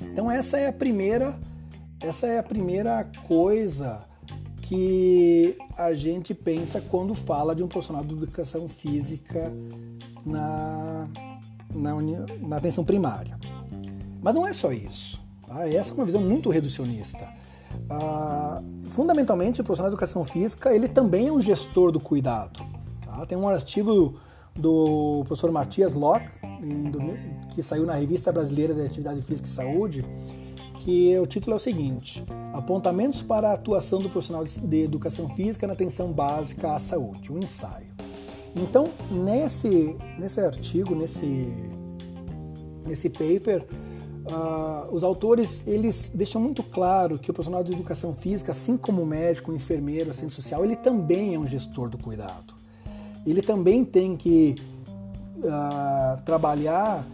Então 0.00 0.30
essa 0.30 0.58
é 0.58 0.68
a 0.68 0.72
primeira 0.72 1.38
essa 2.00 2.26
é 2.26 2.38
a 2.38 2.42
primeira 2.42 3.10
coisa 3.26 4.00
que 4.62 5.56
a 5.76 5.94
gente 5.94 6.34
pensa 6.34 6.80
quando 6.80 7.14
fala 7.14 7.54
de 7.54 7.62
um 7.62 7.68
profissional 7.68 8.04
de 8.04 8.12
educação 8.12 8.68
física 8.68 9.50
na, 10.24 11.08
na, 11.74 11.94
na 12.40 12.56
atenção 12.56 12.84
primária. 12.84 13.38
Mas 14.20 14.34
não 14.34 14.46
é 14.46 14.52
só 14.52 14.70
isso. 14.70 15.20
Tá? 15.46 15.66
Essa 15.68 15.92
é 15.92 15.94
uma 15.94 16.04
visão 16.04 16.20
muito 16.20 16.50
reducionista. 16.50 17.26
Ah, 17.88 18.62
fundamentalmente, 18.90 19.60
o 19.60 19.64
profissional 19.64 19.90
de 19.90 19.94
educação 19.94 20.22
física 20.24 20.74
ele 20.74 20.86
também 20.86 21.28
é 21.28 21.32
um 21.32 21.40
gestor 21.40 21.90
do 21.90 21.98
cuidado. 21.98 22.60
Tá? 23.06 23.24
Tem 23.24 23.38
um 23.38 23.48
artigo 23.48 24.20
do 24.58 25.24
professor 25.26 25.50
Matias 25.52 25.94
Locke, 25.94 26.28
que 27.54 27.62
saiu 27.62 27.86
na 27.86 27.94
Revista 27.94 28.32
Brasileira 28.32 28.74
de 28.74 28.82
Atividade 28.82 29.22
Física 29.22 29.48
e 29.48 29.50
Saúde, 29.50 30.04
que 30.76 31.16
o 31.18 31.26
título 31.26 31.54
é 31.54 31.56
o 31.56 31.60
seguinte: 31.60 32.24
Apontamentos 32.52 33.22
para 33.22 33.50
a 33.50 33.52
atuação 33.54 34.00
do 34.00 34.10
profissional 34.10 34.44
de 34.44 34.82
educação 34.82 35.28
física 35.30 35.66
na 35.66 35.72
atenção 35.72 36.12
básica 36.12 36.72
à 36.72 36.78
saúde, 36.78 37.32
um 37.32 37.38
ensaio. 37.38 37.86
Então, 38.56 38.88
nesse, 39.10 39.96
nesse 40.18 40.40
artigo, 40.40 40.94
nesse, 40.94 41.52
nesse 42.84 43.08
paper, 43.08 43.64
Uh, 44.28 44.94
os 44.94 45.02
autores 45.02 45.62
eles 45.66 46.12
deixam 46.14 46.38
muito 46.38 46.62
claro 46.62 47.18
que 47.18 47.30
o 47.30 47.32
profissional 47.32 47.64
de 47.64 47.72
educação 47.72 48.14
física, 48.14 48.52
assim 48.52 48.76
como 48.76 49.00
o 49.00 49.06
médico, 49.06 49.50
o 49.50 49.54
enfermeiro, 49.54 50.10
assistente 50.10 50.34
social, 50.34 50.62
ele 50.62 50.76
também 50.76 51.34
é 51.34 51.38
um 51.38 51.46
gestor 51.46 51.88
do 51.88 51.96
cuidado. 51.96 52.57
Ele 53.30 53.42
também 53.42 53.84
tem 53.84 54.16
que 54.16 54.54
uh, 55.38 56.20
trabalhar 56.24 57.06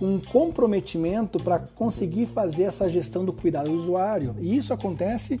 um 0.00 0.18
comprometimento 0.18 1.38
para 1.38 1.60
conseguir 1.60 2.26
fazer 2.26 2.64
essa 2.64 2.88
gestão 2.88 3.24
do 3.24 3.32
cuidado 3.32 3.70
do 3.70 3.76
usuário. 3.76 4.34
E 4.40 4.56
isso 4.56 4.74
acontece 4.74 5.40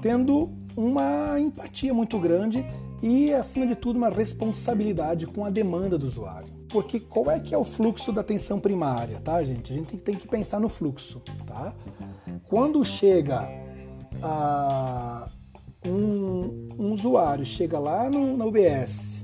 tendo 0.00 0.50
uma 0.76 1.38
empatia 1.38 1.92
muito 1.92 2.18
grande 2.18 2.64
e, 3.02 3.32
acima 3.32 3.66
de 3.66 3.74
tudo, 3.74 3.96
uma 3.96 4.10
responsabilidade 4.10 5.26
com 5.26 5.44
a 5.44 5.50
demanda 5.50 5.98
do 5.98 6.06
usuário. 6.06 6.48
Porque 6.68 7.00
qual 7.00 7.30
é 7.30 7.40
que 7.40 7.54
é 7.54 7.58
o 7.58 7.64
fluxo 7.64 8.12
da 8.12 8.20
atenção 8.20 8.60
primária, 8.60 9.20
tá, 9.20 9.42
gente? 9.42 9.72
A 9.72 9.76
gente 9.76 9.96
tem 9.96 10.14
que 10.14 10.28
pensar 10.28 10.60
no 10.60 10.68
fluxo, 10.68 11.20
tá? 11.46 11.74
Quando 12.48 12.84
chega 12.84 13.48
a 14.22 15.26
um, 15.84 16.68
um 16.78 16.92
usuário, 16.92 17.44
chega 17.44 17.78
lá 17.78 18.08
no, 18.08 18.36
na 18.36 18.44
UBS, 18.44 19.19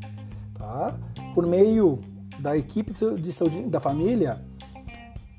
tá? 0.66 0.94
Por 1.32 1.46
meio 1.46 2.00
da 2.40 2.56
equipe 2.56 2.92
de 2.92 3.32
saúde 3.32 3.62
da 3.62 3.78
família, 3.78 4.44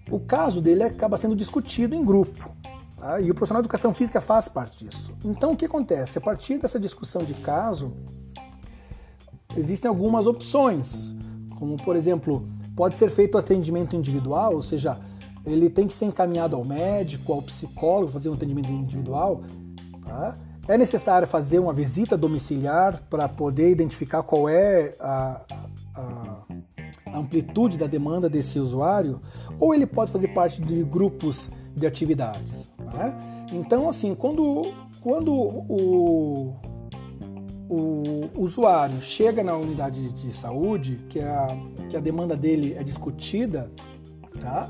o 0.10 0.20
caso 0.20 0.62
dele 0.62 0.84
acaba 0.84 1.18
sendo 1.18 1.36
discutido 1.36 1.94
em 1.94 2.04
grupo. 2.04 2.50
Tá? 2.98 3.20
E 3.20 3.30
o 3.30 3.36
profissional 3.36 3.62
de 3.62 3.66
educação 3.66 3.94
física 3.94 4.22
faz 4.22 4.48
parte 4.48 4.86
disso. 4.86 5.14
Então, 5.24 5.52
o 5.52 5.58
que 5.58 5.66
acontece? 5.66 6.18
A 6.18 6.22
partir 6.22 6.58
dessa 6.58 6.80
discussão 6.80 7.24
de 7.24 7.34
caso, 7.36 7.94
existem 9.56 9.90
algumas 9.90 10.26
opções, 10.26 11.14
como, 11.60 11.76
por 11.78 11.96
exemplo, 11.96 12.48
pode 12.76 12.98
ser 12.98 13.10
feito 13.10 13.38
atendimento 13.38 13.96
individual, 13.96 14.56
ou 14.56 14.62
seja, 14.62 14.98
ele 15.46 15.70
tem 15.70 15.88
que 15.88 15.96
ser 15.96 16.06
encaminhado 16.06 16.56
ao 16.56 16.64
médico, 16.64 17.34
ao 17.34 17.42
psicólogo, 17.42 18.12
fazer 18.12 18.30
um 18.30 18.34
atendimento 18.34 18.72
individual. 18.72 19.44
Tá? 20.06 20.38
É 20.68 20.78
necessário 20.78 21.28
fazer 21.28 21.60
uma 21.60 21.72
visita 21.72 22.18
domiciliar 22.18 23.02
para 23.10 23.30
poder 23.30 23.72
identificar 23.72 24.22
qual 24.22 24.50
é 24.50 24.94
a, 25.00 25.42
a, 25.96 26.42
amplitude 27.14 27.78
da 27.78 27.88
demanda 27.88 28.30
desse 28.30 28.60
usuário, 28.60 29.22
ou 29.60 29.74
ele 29.74 29.86
pode 29.86 30.12
fazer 30.12 30.28
parte 30.30 30.62
de 30.62 30.84
grupos 30.84 31.50
de 31.74 31.88
atividades. 31.88 32.70
Né? 32.80 33.18
Então, 33.54 33.88
assim, 33.88 34.14
quando, 34.14 34.74
quando 35.00 35.34
o, 35.34 36.54
o 37.70 38.30
usuário 38.36 39.02
chega 39.02 39.44
na 39.44 39.56
unidade 39.56 40.12
de 40.12 40.36
saúde, 40.36 41.00
que 41.08 41.20
a, 41.20 41.48
que 41.90 41.96
a 41.96 42.00
demanda 42.02 42.36
dele 42.36 42.74
é 42.74 42.84
discutida, 42.84 43.72
tá? 44.42 44.70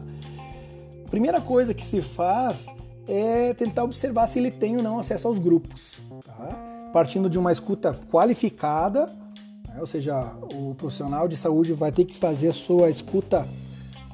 a 1.05 1.10
primeira 1.10 1.41
coisa 1.41 1.73
que 1.73 1.83
se 1.83 2.01
faz 2.01 2.67
é 3.08 3.54
tentar 3.54 3.84
observar 3.84 4.28
se 4.28 4.39
ele 4.39 4.52
tem 4.52 4.78
ou 4.78 4.84
não 4.84 5.00
acesso 5.00 5.28
aos 5.28 5.39
grupos. 5.39 6.02
Tá? 6.26 6.89
Partindo 6.91 7.30
de 7.30 7.39
uma 7.39 7.52
escuta 7.52 7.93
qualificada, 8.12 9.06
né? 9.67 9.78
ou 9.80 9.88
seja, 9.88 10.34
o 10.54 10.76
profissional 10.76 11.28
de 11.28 11.38
saúde 11.38 11.74
vai 11.74 11.91
ter 11.91 12.06
que 12.06 12.15
fazer 12.17 12.50
a 12.50 12.54
sua 12.54 12.89
escuta 12.89 13.48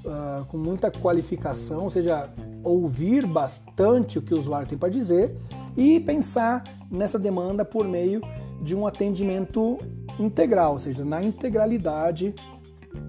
uh, 0.06 0.46
com 0.46 0.58
muita 0.58 0.92
qualificação, 0.92 1.84
ou 1.84 1.90
seja, 1.90 2.30
ouvir 2.64 3.26
bastante 3.26 4.20
o 4.20 4.22
que 4.22 4.34
o 4.34 4.40
usuário 4.40 4.68
tem 4.68 4.78
para 4.78 4.90
dizer 4.90 5.36
e 5.76 6.00
pensar 6.00 6.64
nessa 6.90 7.18
demanda 7.18 7.66
por 7.66 7.88
meio 7.88 8.22
de 8.62 8.76
um 8.76 8.86
atendimento 8.86 9.78
integral, 10.20 10.74
ou 10.74 10.80
seja, 10.80 11.04
na 11.04 11.22
integralidade, 11.24 12.34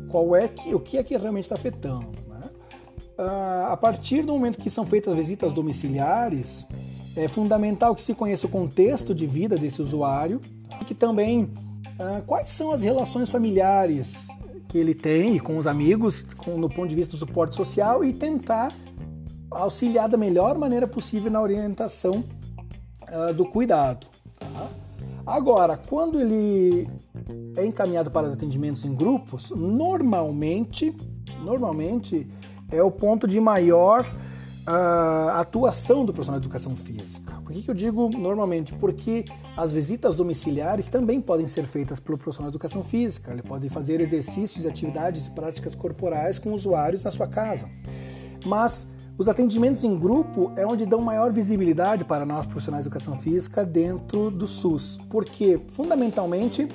qual 0.08 0.34
é 0.34 0.48
que, 0.48 0.74
o 0.74 0.80
que 0.80 0.96
é 0.96 1.02
que 1.02 1.16
realmente 1.16 1.44
está 1.44 1.54
afetando. 1.54 2.23
Uh, 3.16 3.70
a 3.70 3.76
partir 3.76 4.22
do 4.22 4.32
momento 4.32 4.58
que 4.58 4.68
são 4.68 4.84
feitas 4.84 5.14
visitas 5.14 5.52
domiciliares, 5.52 6.66
é 7.16 7.28
fundamental 7.28 7.94
que 7.94 8.02
se 8.02 8.12
conheça 8.12 8.46
o 8.46 8.50
contexto 8.50 9.14
de 9.14 9.24
vida 9.26 9.56
desse 9.56 9.80
usuário 9.80 10.40
e 10.80 10.84
que 10.84 10.94
também 10.94 11.44
uh, 11.44 12.22
quais 12.26 12.50
são 12.50 12.72
as 12.72 12.82
relações 12.82 13.30
familiares 13.30 14.26
que 14.68 14.76
ele 14.76 14.94
tem 14.94 15.38
com 15.38 15.56
os 15.56 15.66
amigos, 15.68 16.22
com, 16.36 16.58
no 16.58 16.68
ponto 16.68 16.88
de 16.88 16.96
vista 16.96 17.12
do 17.12 17.18
suporte 17.18 17.54
social 17.54 18.04
e 18.04 18.12
tentar 18.12 18.72
auxiliar 19.48 20.08
da 20.08 20.16
melhor 20.16 20.58
maneira 20.58 20.88
possível 20.88 21.30
na 21.30 21.40
orientação 21.40 22.24
uh, 23.02 23.32
do 23.32 23.44
cuidado. 23.44 24.08
Tá? 24.36 24.68
Agora, 25.24 25.76
quando 25.76 26.20
ele 26.20 26.88
é 27.56 27.64
encaminhado 27.64 28.10
para 28.10 28.26
os 28.26 28.32
atendimentos 28.32 28.84
em 28.84 28.94
grupos, 28.94 29.50
normalmente, 29.50 30.94
normalmente 31.42 32.28
é 32.74 32.82
o 32.82 32.90
ponto 32.90 33.26
de 33.26 33.40
maior 33.40 34.06
uh, 34.66 35.30
atuação 35.38 36.04
do 36.04 36.12
profissional 36.12 36.40
de 36.40 36.46
educação 36.46 36.74
física. 36.74 37.34
Por 37.44 37.52
que, 37.52 37.62
que 37.62 37.70
eu 37.70 37.74
digo 37.74 38.08
normalmente? 38.08 38.72
Porque 38.74 39.24
as 39.56 39.72
visitas 39.72 40.14
domiciliares 40.14 40.88
também 40.88 41.20
podem 41.20 41.46
ser 41.46 41.66
feitas 41.66 42.00
pelo 42.00 42.18
profissional 42.18 42.50
de 42.50 42.56
educação 42.56 42.82
física. 42.82 43.32
Ele 43.32 43.42
pode 43.42 43.68
fazer 43.68 44.00
exercícios, 44.00 44.66
atividades 44.66 45.26
e 45.26 45.30
práticas 45.30 45.74
corporais 45.74 46.38
com 46.38 46.52
usuários 46.52 47.02
na 47.02 47.10
sua 47.10 47.26
casa. 47.26 47.68
Mas 48.44 48.88
os 49.16 49.28
atendimentos 49.28 49.84
em 49.84 49.96
grupo 49.96 50.50
é 50.56 50.66
onde 50.66 50.84
dão 50.84 51.00
maior 51.00 51.32
visibilidade 51.32 52.04
para 52.04 52.26
nós 52.26 52.46
profissionais 52.46 52.84
de 52.84 52.88
educação 52.88 53.16
física 53.16 53.64
dentro 53.64 54.30
do 54.30 54.46
SUS, 54.46 54.98
porque 55.08 55.60
fundamentalmente 55.70 56.68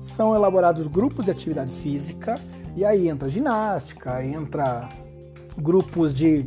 são 0.00 0.34
elaborados 0.34 0.86
grupos 0.86 1.24
de 1.24 1.32
atividade 1.32 1.72
física 1.72 2.36
e 2.76 2.84
aí 2.84 3.08
entra 3.08 3.28
ginástica, 3.28 4.24
entra 4.24 4.88
grupos 5.58 6.12
de 6.12 6.46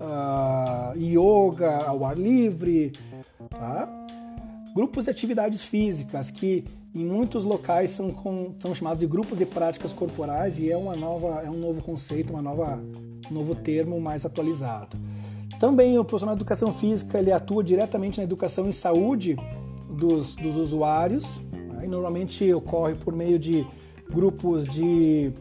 uh, 0.00 0.98
yoga 0.98 1.84
ao 1.86 2.04
ar 2.04 2.16
livre, 2.16 2.92
tá? 3.50 3.88
grupos 4.74 5.04
de 5.04 5.10
atividades 5.10 5.64
físicas 5.64 6.30
que 6.30 6.64
em 6.94 7.04
muitos 7.04 7.44
locais 7.44 7.90
são, 7.90 8.10
com, 8.10 8.54
são 8.58 8.74
chamados 8.74 9.00
de 9.00 9.06
grupos 9.06 9.38
de 9.38 9.46
práticas 9.46 9.92
corporais 9.92 10.58
e 10.58 10.70
é 10.70 10.76
uma 10.76 10.94
nova 10.94 11.42
é 11.44 11.50
um 11.50 11.58
novo 11.58 11.82
conceito, 11.82 12.30
uma 12.30 12.42
nova 12.42 12.82
novo 13.30 13.54
termo 13.54 14.00
mais 14.00 14.24
atualizado. 14.24 14.96
Também 15.58 15.98
o 15.98 16.04
profissional 16.04 16.36
de 16.36 16.42
educação 16.42 16.72
física 16.72 17.18
ele 17.18 17.32
atua 17.32 17.62
diretamente 17.64 18.18
na 18.18 18.24
educação 18.24 18.68
em 18.68 18.72
saúde 18.72 19.36
dos, 19.88 20.34
dos 20.34 20.56
usuários. 20.56 21.40
Né? 21.52 21.84
E 21.84 21.88
normalmente 21.88 22.52
ocorre 22.52 22.94
por 22.94 23.14
meio 23.14 23.38
de 23.38 23.66
grupos 24.10 24.64
de, 24.68 25.32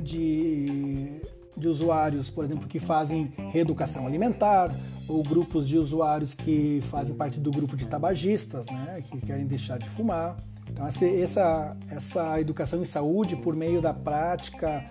de 0.00 1.15
de 1.56 1.68
usuários, 1.68 2.28
por 2.28 2.44
exemplo, 2.44 2.66
que 2.68 2.78
fazem 2.78 3.32
reeducação 3.50 4.06
alimentar, 4.06 4.74
ou 5.08 5.22
grupos 5.22 5.66
de 5.66 5.78
usuários 5.78 6.34
que 6.34 6.80
fazem 6.90 7.14
parte 7.14 7.38
do 7.38 7.50
grupo 7.50 7.76
de 7.76 7.86
tabagistas, 7.86 8.68
né, 8.68 9.02
que 9.08 9.20
querem 9.20 9.46
deixar 9.46 9.78
de 9.78 9.88
fumar. 9.88 10.36
Então, 10.68 10.86
essa, 10.86 11.76
essa 11.88 12.40
educação 12.40 12.82
em 12.82 12.84
saúde, 12.84 13.36
por 13.36 13.54
meio 13.54 13.80
da 13.80 13.94
prática 13.94 14.84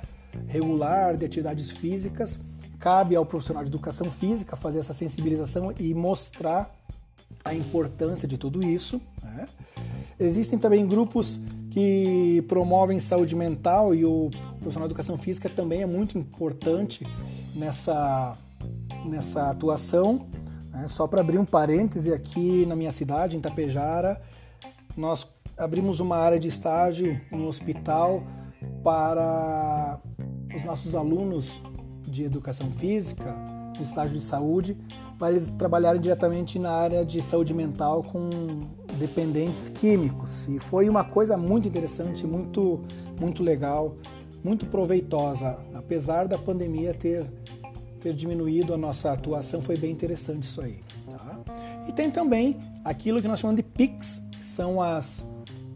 regular 0.48 1.16
de 1.16 1.26
atividades 1.26 1.70
físicas, 1.72 2.40
cabe 2.80 3.16
ao 3.16 3.26
profissional 3.26 3.64
de 3.64 3.70
educação 3.70 4.10
física 4.10 4.56
fazer 4.56 4.80
essa 4.80 4.94
sensibilização 4.94 5.74
e 5.80 5.94
mostrar 5.94 6.74
a 7.44 7.54
importância 7.54 8.28
de 8.28 8.38
tudo 8.38 8.66
isso. 8.66 9.02
Né? 9.22 9.48
Existem 10.20 10.58
também 10.58 10.86
grupos 10.88 11.40
que 11.76 12.42
promovem 12.48 13.02
saúde 13.02 13.36
mental 13.36 13.94
e 13.94 14.06
o 14.06 14.30
profissional 14.62 14.88
de 14.88 14.94
educação 14.94 15.18
física 15.18 15.50
também 15.50 15.82
é 15.82 15.86
muito 15.86 16.18
importante 16.18 17.06
nessa, 17.54 18.32
nessa 19.04 19.50
atuação. 19.50 20.26
Né? 20.72 20.88
Só 20.88 21.06
para 21.06 21.20
abrir 21.20 21.38
um 21.38 21.44
parêntese 21.44 22.14
aqui 22.14 22.66
na 22.66 22.78
minha 22.78 22.94
cidade, 22.94 23.36
em 23.36 23.42
Tapejara, 23.42 24.22
nós 24.96 25.28
abrimos 25.58 26.00
uma 26.00 26.16
área 26.16 26.40
de 26.40 26.48
estágio 26.48 27.20
no 27.30 27.46
hospital 27.46 28.24
para 28.82 30.00
os 30.56 30.64
nossos 30.64 30.96
alunos 30.96 31.60
de 32.04 32.24
educação 32.24 32.72
física, 32.72 33.36
no 33.78 33.84
estágio 33.84 34.18
de 34.18 34.24
saúde, 34.24 34.78
para 35.18 35.32
eles 35.32 35.50
trabalharem 35.50 36.02
diretamente 36.02 36.60
na 36.60 36.72
área 36.72 37.06
de 37.06 37.22
saúde 37.22 37.54
mental 37.54 38.04
com 38.04 38.30
dependentes 38.98 39.70
químicos. 39.70 40.48
E 40.48 40.60
foi 40.60 40.90
uma 40.90 41.04
coisa 41.04 41.38
muito 41.38 41.68
interessante, 41.68 42.26
muito, 42.26 42.82
muito 43.20 43.42
legal, 43.44 43.96
muito 44.44 44.66
proveitosa. 44.66 45.58
Apesar 45.74 46.28
da 46.28 46.38
pandemia 46.38 46.94
ter, 46.94 47.26
ter 48.00 48.14
diminuído 48.14 48.74
a 48.74 48.78
nossa 48.78 49.12
atuação, 49.12 49.62
foi 49.62 49.78
bem 49.78 49.92
interessante 49.92 50.44
isso 50.44 50.62
aí. 50.62 50.80
Tá? 51.10 51.40
E 51.88 51.92
tem 51.92 52.12
também 52.12 52.58
aquilo 52.84 53.22
que 53.22 53.28
nós 53.28 53.40
chamamos 53.40 53.58
de 53.58 53.64
PICs, 53.64 54.22
que 54.40 54.48
são 54.48 54.82
as 54.82 55.28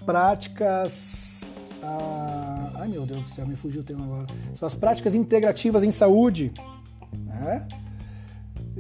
práticas. 0.06 1.54
Ah, 1.82 2.72
ai 2.76 2.88
meu 2.90 3.06
Deus 3.06 3.22
do 3.22 3.28
céu, 3.28 3.48
me 3.48 3.56
fugiu 3.56 3.82
o 3.82 3.84
tema 3.84 4.04
agora. 4.04 4.28
São 4.56 4.68
as 4.68 4.76
práticas 4.76 5.16
integrativas 5.16 5.84
em 5.84 5.92
saúde. 5.92 6.52
Né? 7.26 7.68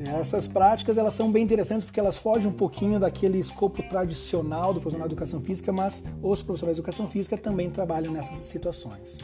Essas 0.05 0.47
práticas 0.47 0.97
elas 0.97 1.13
são 1.13 1.31
bem 1.31 1.43
interessantes 1.43 1.83
porque 1.83 1.99
elas 1.99 2.17
fogem 2.17 2.47
um 2.47 2.53
pouquinho 2.53 2.99
daquele 2.99 3.39
escopo 3.39 3.83
tradicional 3.83 4.73
do 4.73 4.79
profissional 4.79 5.07
de 5.07 5.13
educação 5.13 5.41
física, 5.41 5.71
mas 5.71 6.03
os 6.21 6.41
profissionais 6.41 6.75
de 6.75 6.81
educação 6.81 7.07
física 7.07 7.37
também 7.37 7.69
trabalham 7.69 8.13
nessas 8.13 8.37
situações. 8.47 9.17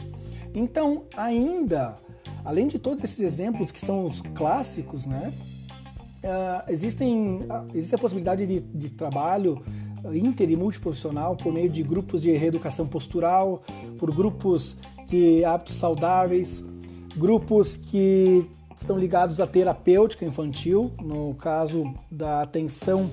Então, 0.54 1.04
ainda, 1.16 1.96
além 2.44 2.66
de 2.66 2.78
todos 2.78 3.02
esses 3.04 3.20
exemplos 3.20 3.70
que 3.70 3.80
são 3.80 4.04
os 4.04 4.20
clássicos, 4.20 5.06
né, 5.06 5.32
uh, 6.24 6.70
existem, 6.70 7.42
uh, 7.42 7.66
existe 7.74 7.94
a 7.94 7.98
possibilidade 7.98 8.46
de, 8.46 8.60
de 8.60 8.90
trabalho 8.90 9.62
inter 10.14 10.50
e 10.50 10.56
multiprofissional 10.56 11.36
por 11.36 11.52
meio 11.52 11.68
de 11.68 11.82
grupos 11.82 12.20
de 12.20 12.30
reeducação 12.32 12.86
postural, 12.86 13.62
por 13.98 14.14
grupos 14.14 14.76
de 15.08 15.44
hábitos 15.44 15.76
saudáveis, 15.76 16.62
grupos 17.16 17.76
que 17.76 18.48
estão 18.76 18.98
ligados 18.98 19.40
à 19.40 19.46
terapêutica 19.46 20.24
infantil, 20.24 20.92
no 21.02 21.34
caso 21.34 21.94
da 22.10 22.42
atenção 22.42 23.10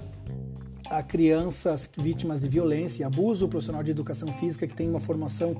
a 0.89 1.01
crianças 1.01 1.89
vítimas 1.97 2.41
de 2.41 2.47
violência 2.47 3.03
e 3.03 3.05
abuso, 3.05 3.45
o 3.45 3.49
profissional 3.49 3.81
de 3.81 3.91
educação 3.91 4.27
física 4.33 4.67
que 4.67 4.75
tem 4.75 4.89
uma 4.89 4.99
formação 4.99 5.55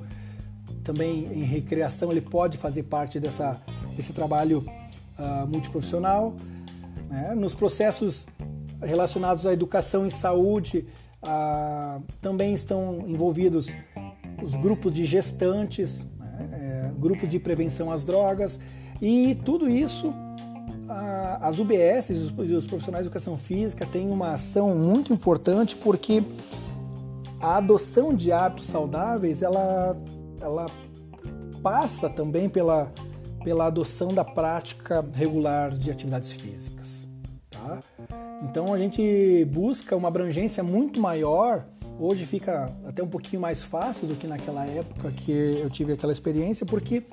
também 0.84 1.24
em 1.32 1.42
recreação, 1.42 2.12
ele 2.12 2.20
pode 2.20 2.58
fazer 2.58 2.84
parte 2.84 3.18
dessa, 3.18 3.60
desse 3.96 4.12
trabalho 4.12 4.64
uh, 5.18 5.46
multiprofissional. 5.48 6.34
Né? 7.08 7.34
Nos 7.34 7.54
processos 7.54 8.26
relacionados 8.82 9.46
à 9.46 9.52
educação 9.52 10.06
e 10.06 10.10
saúde, 10.10 10.86
uh, 11.22 12.02
também 12.20 12.52
estão 12.52 13.02
envolvidos 13.06 13.70
os 14.42 14.54
grupos 14.54 14.92
de 14.92 15.06
gestantes, 15.06 16.04
né? 16.18 16.48
é, 16.52 17.00
grupo 17.00 17.26
de 17.26 17.38
prevenção 17.38 17.90
às 17.90 18.04
drogas, 18.04 18.60
e 19.00 19.34
tudo 19.44 19.68
isso, 19.68 20.12
as 21.40 21.58
UBS, 21.58 22.10
os 22.10 22.66
profissionais 22.66 23.04
de 23.04 23.08
educação 23.08 23.36
física, 23.36 23.86
têm 23.86 24.10
uma 24.10 24.32
ação 24.32 24.74
muito 24.74 25.12
importante 25.12 25.76
porque 25.76 26.22
a 27.40 27.56
adoção 27.56 28.14
de 28.14 28.32
hábitos 28.32 28.66
saudáveis, 28.66 29.42
ela, 29.42 29.96
ela 30.40 30.66
passa 31.62 32.08
também 32.08 32.48
pela, 32.48 32.92
pela 33.42 33.66
adoção 33.66 34.08
da 34.08 34.24
prática 34.24 35.04
regular 35.14 35.70
de 35.76 35.90
atividades 35.90 36.32
físicas. 36.32 37.06
Tá? 37.50 37.80
Então 38.42 38.72
a 38.72 38.78
gente 38.78 39.44
busca 39.46 39.94
uma 39.96 40.08
abrangência 40.08 40.62
muito 40.62 41.00
maior 41.00 41.64
Hoje 41.98 42.26
fica 42.26 42.72
até 42.84 43.02
um 43.02 43.08
pouquinho 43.08 43.40
mais 43.40 43.62
fácil 43.62 44.08
do 44.08 44.16
que 44.16 44.26
naquela 44.26 44.66
época 44.66 45.12
que 45.12 45.30
eu 45.30 45.70
tive 45.70 45.92
aquela 45.92 46.12
experiência, 46.12 46.66
porque 46.66 47.04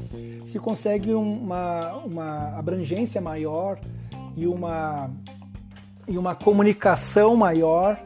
se 0.48 0.58
consegue 0.58 1.14
uma, 1.14 1.94
uma 1.98 2.58
abrangência 2.58 3.22
maior 3.22 3.80
e 4.36 4.48
uma, 4.48 5.12
e 6.08 6.18
uma 6.18 6.34
comunicação 6.34 7.36
maior 7.36 8.02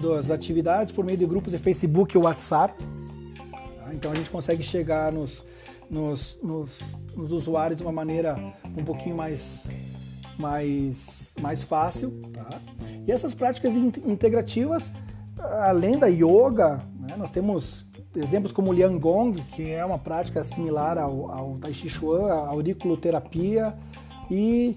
das 0.00 0.30
atividades 0.30 0.94
por 0.94 1.04
meio 1.04 1.18
de 1.18 1.26
grupos 1.26 1.52
de 1.52 1.58
Facebook 1.58 2.16
e 2.16 2.18
WhatsApp. 2.18 2.74
Tá? 3.80 3.92
Então 3.92 4.12
a 4.12 4.14
gente 4.14 4.30
consegue 4.30 4.62
chegar 4.62 5.10
nos, 5.10 5.44
nos, 5.90 6.38
nos, 6.40 6.80
nos 7.16 7.32
usuários 7.32 7.78
de 7.78 7.82
uma 7.82 7.92
maneira 7.92 8.36
um 8.76 8.84
pouquinho 8.84 9.16
mais 9.16 9.66
mais, 10.38 11.34
mais 11.40 11.64
fácil. 11.64 12.12
Tá? 12.32 12.60
E 13.06 13.10
essas 13.10 13.34
práticas 13.34 13.74
integrativas 13.74 14.92
além 15.38 15.98
da 15.98 16.06
yoga, 16.06 16.82
né, 16.98 17.16
nós 17.16 17.30
temos 17.30 17.86
exemplos 18.14 18.52
como 18.52 18.70
o 18.70 18.72
Liang 18.72 18.98
Gong, 18.98 19.40
que 19.54 19.70
é 19.70 19.84
uma 19.84 19.98
prática 19.98 20.42
similar 20.42 20.98
ao, 20.98 21.30
ao 21.30 21.58
Tai 21.58 21.72
Chi 21.74 21.88
Chuan, 21.88 22.32
a 22.32 22.48
auriculoterapia 22.48 23.74
e 24.30 24.76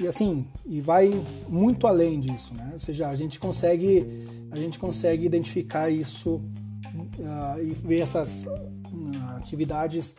e 0.00 0.06
assim 0.06 0.46
e 0.64 0.80
vai 0.80 1.24
muito 1.48 1.86
além 1.86 2.18
disso, 2.18 2.54
né? 2.54 2.70
Ou 2.72 2.80
seja, 2.80 3.08
a 3.08 3.14
gente 3.14 3.38
consegue 3.38 4.24
a 4.50 4.56
gente 4.56 4.78
consegue 4.78 5.24
identificar 5.24 5.90
isso 5.90 6.36
uh, 6.36 7.62
e 7.62 7.70
ver 7.74 8.00
essas 8.00 8.46
uh, 8.46 9.36
atividades 9.36 10.14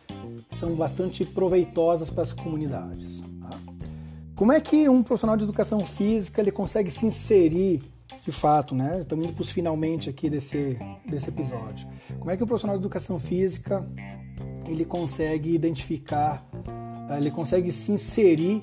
são 0.52 0.74
bastante 0.74 1.24
proveitosas 1.24 2.10
para 2.10 2.22
as 2.22 2.32
comunidades. 2.32 3.20
Tá? 3.40 3.50
Como 4.34 4.52
é 4.52 4.60
que 4.60 4.88
um 4.88 5.02
profissional 5.02 5.36
de 5.36 5.44
educação 5.44 5.80
física 5.80 6.40
ele 6.40 6.50
consegue 6.50 6.90
se 6.90 7.06
inserir 7.06 7.82
de 8.24 8.32
fato, 8.32 8.74
né? 8.74 9.00
Estamos 9.00 9.24
indo 9.24 9.34
para 9.34 9.42
os 9.42 9.50
finalmente 9.50 10.08
aqui 10.08 10.28
desse, 10.28 10.78
desse 11.08 11.28
episódio. 11.28 11.88
Como 12.18 12.30
é 12.30 12.36
que 12.36 12.42
o 12.42 12.46
profissional 12.46 12.76
de 12.76 12.82
educação 12.82 13.18
física 13.18 13.86
ele 14.66 14.84
consegue 14.84 15.54
identificar, 15.54 16.44
eh, 17.10 17.18
ele 17.18 17.30
consegue 17.30 17.70
se 17.72 17.92
inserir 17.92 18.62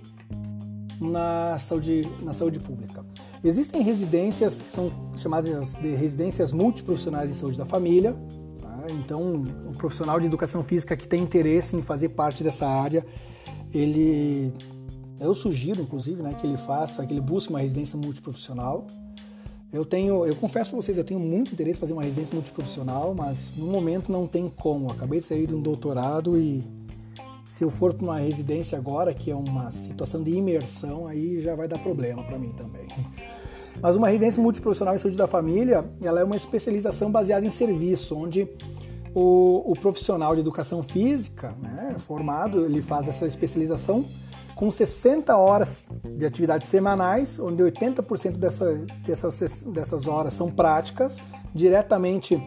na 1.00 1.58
saúde, 1.60 2.08
na 2.22 2.34
saúde 2.34 2.60
pública? 2.60 3.06
Existem 3.44 3.82
residências 3.82 4.62
que 4.62 4.72
são 4.72 4.92
chamadas 5.18 5.74
de 5.74 5.96
residências 5.96 6.52
multiprofissionais 6.52 7.30
em 7.30 7.34
saúde 7.34 7.58
da 7.58 7.66
família. 7.66 8.16
Tá? 8.62 8.86
Então, 8.92 9.44
o 9.68 9.76
profissional 9.76 10.20
de 10.20 10.28
educação 10.28 10.64
física 10.64 10.96
que 10.96 11.08
tem 11.08 11.22
interesse 11.22 11.76
em 11.76 11.82
fazer 11.82 12.10
parte 12.10 12.44
dessa 12.44 12.68
área, 12.68 13.04
ele 13.74 14.54
eu 15.20 15.36
sugiro, 15.36 15.84
inclusive, 15.84 16.24
né, 16.24 16.34
que 16.34 16.48
ele 16.48 16.58
faça, 16.58 17.06
que 17.06 17.14
ele 17.14 17.22
busque 17.22 17.52
uma 17.52 17.60
residência 17.60 17.96
multiprofissional. 17.96 18.88
Eu 19.72 19.86
tenho, 19.86 20.26
eu 20.26 20.36
confesso 20.36 20.70
para 20.70 20.82
vocês, 20.82 20.98
eu 20.98 21.04
tenho 21.04 21.20
muito 21.20 21.54
interesse 21.54 21.78
em 21.78 21.80
fazer 21.80 21.94
uma 21.94 22.04
residência 22.04 22.36
multiprofissional, 22.36 23.16
mas 23.16 23.54
no 23.56 23.68
momento 23.68 24.12
não 24.12 24.28
tem 24.28 24.50
como. 24.50 24.92
Acabei 24.92 25.22
de 25.22 25.26
sair 25.26 25.48
de 25.48 25.56
um 25.56 25.62
doutorado 25.62 26.38
e 26.38 26.62
se 27.46 27.64
eu 27.64 27.70
for 27.70 27.94
para 27.94 28.04
uma 28.04 28.20
residência 28.20 28.78
agora, 28.78 29.14
que 29.14 29.32
é 29.32 29.36
uma 29.36 29.72
situação 29.72 30.22
de 30.22 30.32
imersão, 30.32 31.08
aí 31.08 31.42
já 31.42 31.56
vai 31.56 31.70
dar 31.70 31.80
problema 31.80 32.22
para 32.24 32.38
mim 32.38 32.54
também. 32.58 32.86
Mas 33.82 33.96
uma 33.96 34.10
residência 34.10 34.44
multiprofissional 34.44 34.94
em 34.94 34.98
saúde 34.98 35.18
da 35.18 35.26
família, 35.26 35.86
ela 36.04 36.20
é 36.20 36.24
uma 36.24 36.36
especialização 36.36 37.10
baseada 37.10 37.48
em 37.48 37.50
serviço, 37.50 38.16
onde 38.16 38.48
o, 39.16 39.72
o 39.72 39.74
profissional 39.74 40.36
de 40.36 40.42
educação 40.42 40.84
física, 40.84 41.56
né, 41.62 41.96
formado, 41.98 42.66
ele 42.66 42.82
faz 42.82 43.08
essa 43.08 43.26
especialização 43.26 44.06
com 44.62 44.70
60 44.70 45.36
horas 45.36 45.88
de 46.06 46.24
atividades 46.24 46.68
semanais, 46.68 47.40
onde 47.40 47.64
80% 47.64 48.38
dessa, 48.38 48.72
dessas, 49.04 49.64
dessas 49.64 50.08
horas 50.08 50.36
são 50.36 50.52
práticas, 50.52 51.18
diretamente 51.52 52.40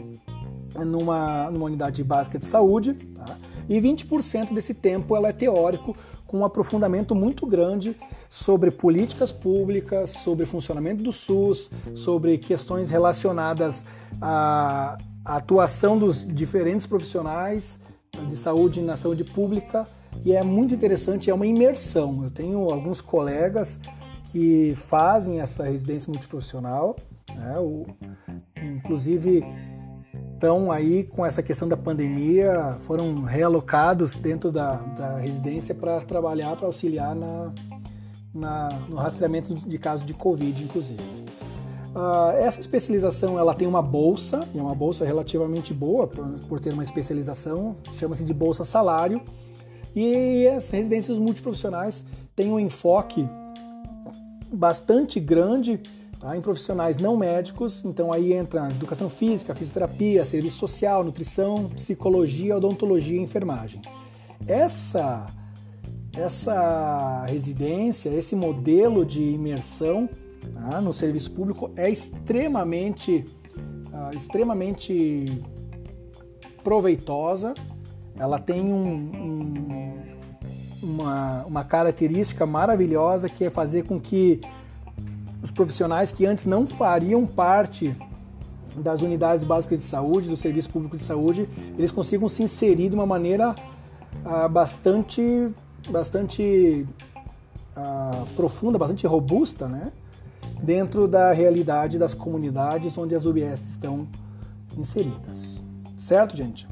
numa, 0.78 1.50
numa 1.50 1.66
unidade 1.66 2.04
básica 2.04 2.38
de 2.38 2.46
saúde, 2.46 2.94
tá? 2.94 3.36
e 3.68 3.80
20% 3.80 4.54
desse 4.54 4.74
tempo 4.74 5.16
ela 5.16 5.30
é 5.30 5.32
teórico, 5.32 5.96
com 6.24 6.38
um 6.38 6.44
aprofundamento 6.44 7.16
muito 7.16 7.48
grande 7.48 7.96
sobre 8.30 8.70
políticas 8.70 9.32
públicas, 9.32 10.10
sobre 10.10 10.46
funcionamento 10.46 11.02
do 11.02 11.10
SUS, 11.10 11.68
sobre 11.96 12.38
questões 12.38 12.90
relacionadas 12.90 13.84
à, 14.20 14.96
à 15.24 15.36
atuação 15.38 15.98
dos 15.98 16.24
diferentes 16.24 16.86
profissionais 16.86 17.80
de 18.28 18.36
saúde 18.36 18.80
na 18.80 18.96
saúde 18.96 19.24
pública 19.24 19.84
e 20.22 20.32
é 20.32 20.42
muito 20.42 20.74
interessante, 20.74 21.30
é 21.30 21.34
uma 21.34 21.46
imersão. 21.46 22.24
Eu 22.24 22.30
tenho 22.30 22.70
alguns 22.70 23.00
colegas 23.00 23.78
que 24.32 24.74
fazem 24.74 25.40
essa 25.40 25.64
residência 25.64 26.10
multiprofissional, 26.10 26.96
né? 27.34 27.58
o, 27.58 27.86
inclusive 28.62 29.44
estão 30.34 30.70
aí 30.70 31.04
com 31.04 31.24
essa 31.24 31.42
questão 31.42 31.68
da 31.68 31.76
pandemia, 31.76 32.76
foram 32.80 33.22
realocados 33.22 34.14
dentro 34.14 34.52
da, 34.52 34.74
da 34.74 35.18
residência 35.18 35.74
para 35.74 36.00
trabalhar, 36.00 36.56
para 36.56 36.66
auxiliar 36.66 37.14
na, 37.14 37.52
na, 38.34 38.68
no 38.88 38.96
rastreamento 38.96 39.54
de 39.54 39.78
casos 39.78 40.04
de 40.04 40.12
Covid, 40.12 40.62
inclusive. 40.62 41.02
Uh, 41.94 42.36
essa 42.38 42.60
especialização 42.60 43.38
ela 43.38 43.54
tem 43.54 43.68
uma 43.68 43.80
bolsa, 43.80 44.46
e 44.52 44.58
é 44.58 44.62
uma 44.62 44.74
bolsa 44.74 45.04
relativamente 45.04 45.72
boa 45.72 46.08
por, 46.08 46.26
por 46.48 46.60
ter 46.60 46.72
uma 46.72 46.82
especialização, 46.82 47.76
chama-se 47.92 48.24
de 48.24 48.34
bolsa 48.34 48.64
salário, 48.64 49.22
e 49.94 50.48
as 50.48 50.70
residências 50.70 51.18
multiprofissionais 51.18 52.04
têm 52.34 52.52
um 52.52 52.58
enfoque 52.58 53.26
bastante 54.52 55.20
grande 55.20 55.80
tá, 56.18 56.36
em 56.36 56.40
profissionais 56.40 56.98
não 56.98 57.16
médicos, 57.16 57.84
então 57.84 58.12
aí 58.12 58.32
entra 58.32 58.68
educação 58.68 59.08
física, 59.08 59.54
fisioterapia, 59.54 60.24
serviço 60.24 60.58
social, 60.58 61.04
nutrição, 61.04 61.68
psicologia, 61.70 62.56
odontologia 62.56 63.18
e 63.18 63.22
enfermagem. 63.22 63.80
Essa, 64.46 65.26
essa 66.16 67.24
residência, 67.26 68.10
esse 68.10 68.34
modelo 68.34 69.04
de 69.04 69.22
imersão 69.22 70.08
tá, 70.54 70.80
no 70.80 70.92
serviço 70.92 71.30
público 71.30 71.70
é 71.76 71.88
extremamente, 71.88 73.24
uh, 73.92 74.16
extremamente 74.16 75.42
proveitosa 76.62 77.54
ela 78.16 78.38
tem 78.38 78.60
um, 78.60 78.94
um, 78.96 80.02
uma, 80.82 81.44
uma 81.44 81.64
característica 81.64 82.46
maravilhosa 82.46 83.28
que 83.28 83.44
é 83.44 83.50
fazer 83.50 83.84
com 83.84 83.98
que 84.00 84.40
os 85.42 85.50
profissionais 85.50 86.10
que 86.10 86.24
antes 86.24 86.46
não 86.46 86.66
fariam 86.66 87.26
parte 87.26 87.94
das 88.76 89.02
unidades 89.02 89.44
básicas 89.44 89.78
de 89.78 89.84
saúde, 89.84 90.28
do 90.28 90.36
serviço 90.36 90.70
público 90.70 90.96
de 90.96 91.04
saúde, 91.04 91.48
eles 91.78 91.92
consigam 91.92 92.28
se 92.28 92.42
inserir 92.42 92.88
de 92.88 92.94
uma 92.94 93.06
maneira 93.06 93.54
ah, 94.24 94.48
bastante, 94.48 95.50
bastante 95.88 96.86
ah, 97.76 98.24
profunda, 98.34 98.78
bastante 98.78 99.06
robusta, 99.06 99.68
né? 99.68 99.92
dentro 100.64 101.06
da 101.06 101.32
realidade 101.32 101.98
das 101.98 102.14
comunidades 102.14 102.96
onde 102.96 103.14
as 103.14 103.26
UBS 103.26 103.66
estão 103.66 104.08
inseridas. 104.76 105.62
Certo, 105.96 106.36
gente? 106.36 106.66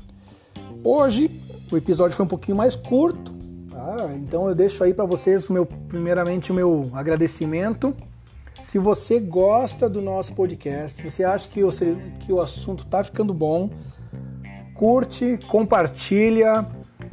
Hoje 0.84 1.30
o 1.70 1.76
episódio 1.76 2.16
foi 2.16 2.26
um 2.26 2.28
pouquinho 2.28 2.56
mais 2.56 2.74
curto, 2.74 3.32
tá? 3.70 4.12
então 4.16 4.48
eu 4.48 4.54
deixo 4.54 4.82
aí 4.82 4.92
para 4.92 5.04
vocês 5.04 5.48
o 5.48 5.52
meu, 5.52 5.64
primeiramente 5.64 6.50
o 6.50 6.54
meu 6.54 6.90
agradecimento. 6.92 7.94
Se 8.64 8.78
você 8.78 9.20
gosta 9.20 9.88
do 9.88 10.02
nosso 10.02 10.34
podcast, 10.34 11.00
você 11.00 11.22
acha 11.22 11.48
que 11.48 11.62
o, 11.62 11.70
que 12.18 12.32
o 12.32 12.40
assunto 12.40 12.84
tá 12.84 13.04
ficando 13.04 13.32
bom, 13.32 13.70
curte, 14.74 15.38
compartilha, 15.46 16.66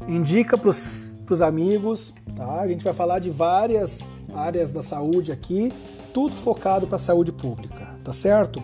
indica 0.08 0.58
para 0.58 0.72
os 0.72 1.42
amigos, 1.42 2.12
tá? 2.36 2.62
A 2.62 2.68
gente 2.68 2.84
vai 2.84 2.94
falar 2.94 3.20
de 3.20 3.30
várias 3.30 4.00
áreas 4.34 4.72
da 4.72 4.82
saúde 4.82 5.32
aqui, 5.32 5.72
tudo 6.12 6.36
focado 6.36 6.88
para 6.88 6.96
a 6.96 7.00
saúde 7.00 7.32
pública, 7.32 7.96
tá 8.04 8.14
certo? 8.14 8.64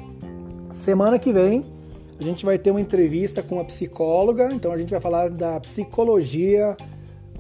Semana 0.72 1.20
que 1.20 1.32
vem 1.32 1.75
a 2.20 2.24
gente 2.24 2.46
vai 2.46 2.58
ter 2.58 2.72
uma 2.72 2.82
entrevista 2.82 3.44
com 3.44 3.56
uma 3.56 3.66
psicóloga, 3.66 4.50
então 4.54 4.72
a 4.72 4.78
gente 4.78 4.90
vai 4.90 5.02
falar 5.02 5.30
da 5.30 5.60
psicologia 5.60 6.76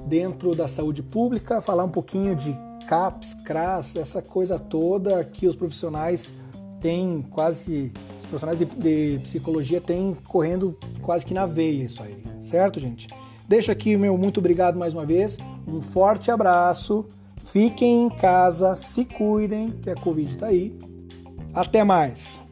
dentro 0.05 0.53
da 0.53 0.67
saúde 0.67 1.01
pública, 1.01 1.61
falar 1.61 1.83
um 1.83 1.89
pouquinho 1.89 2.35
de 2.35 2.55
CAPS, 2.87 3.33
CRAS, 3.45 3.95
essa 3.95 4.21
coisa 4.21 4.59
toda 4.59 5.23
que 5.23 5.47
os 5.47 5.55
profissionais 5.55 6.31
têm 6.79 7.21
quase 7.31 7.91
os 8.21 8.27
profissionais 8.27 8.59
de, 8.59 8.65
de 8.65 9.19
psicologia 9.23 9.79
têm 9.79 10.15
correndo 10.27 10.77
quase 11.01 11.25
que 11.25 11.33
na 11.33 11.45
veia 11.45 11.83
isso 11.83 12.03
aí, 12.03 12.21
certo, 12.41 12.79
gente? 12.79 13.07
Deixo 13.47 13.71
aqui 13.71 13.95
meu 13.95 14.17
muito 14.17 14.39
obrigado 14.39 14.77
mais 14.77 14.93
uma 14.93 15.05
vez, 15.05 15.37
um 15.67 15.81
forte 15.81 16.29
abraço, 16.29 17.05
fiquem 17.37 18.03
em 18.03 18.09
casa, 18.09 18.75
se 18.75 19.05
cuidem, 19.05 19.69
que 19.69 19.89
a 19.89 19.95
Covid 19.95 20.31
está 20.31 20.47
aí. 20.47 20.77
Até 21.53 21.83
mais! 21.83 22.44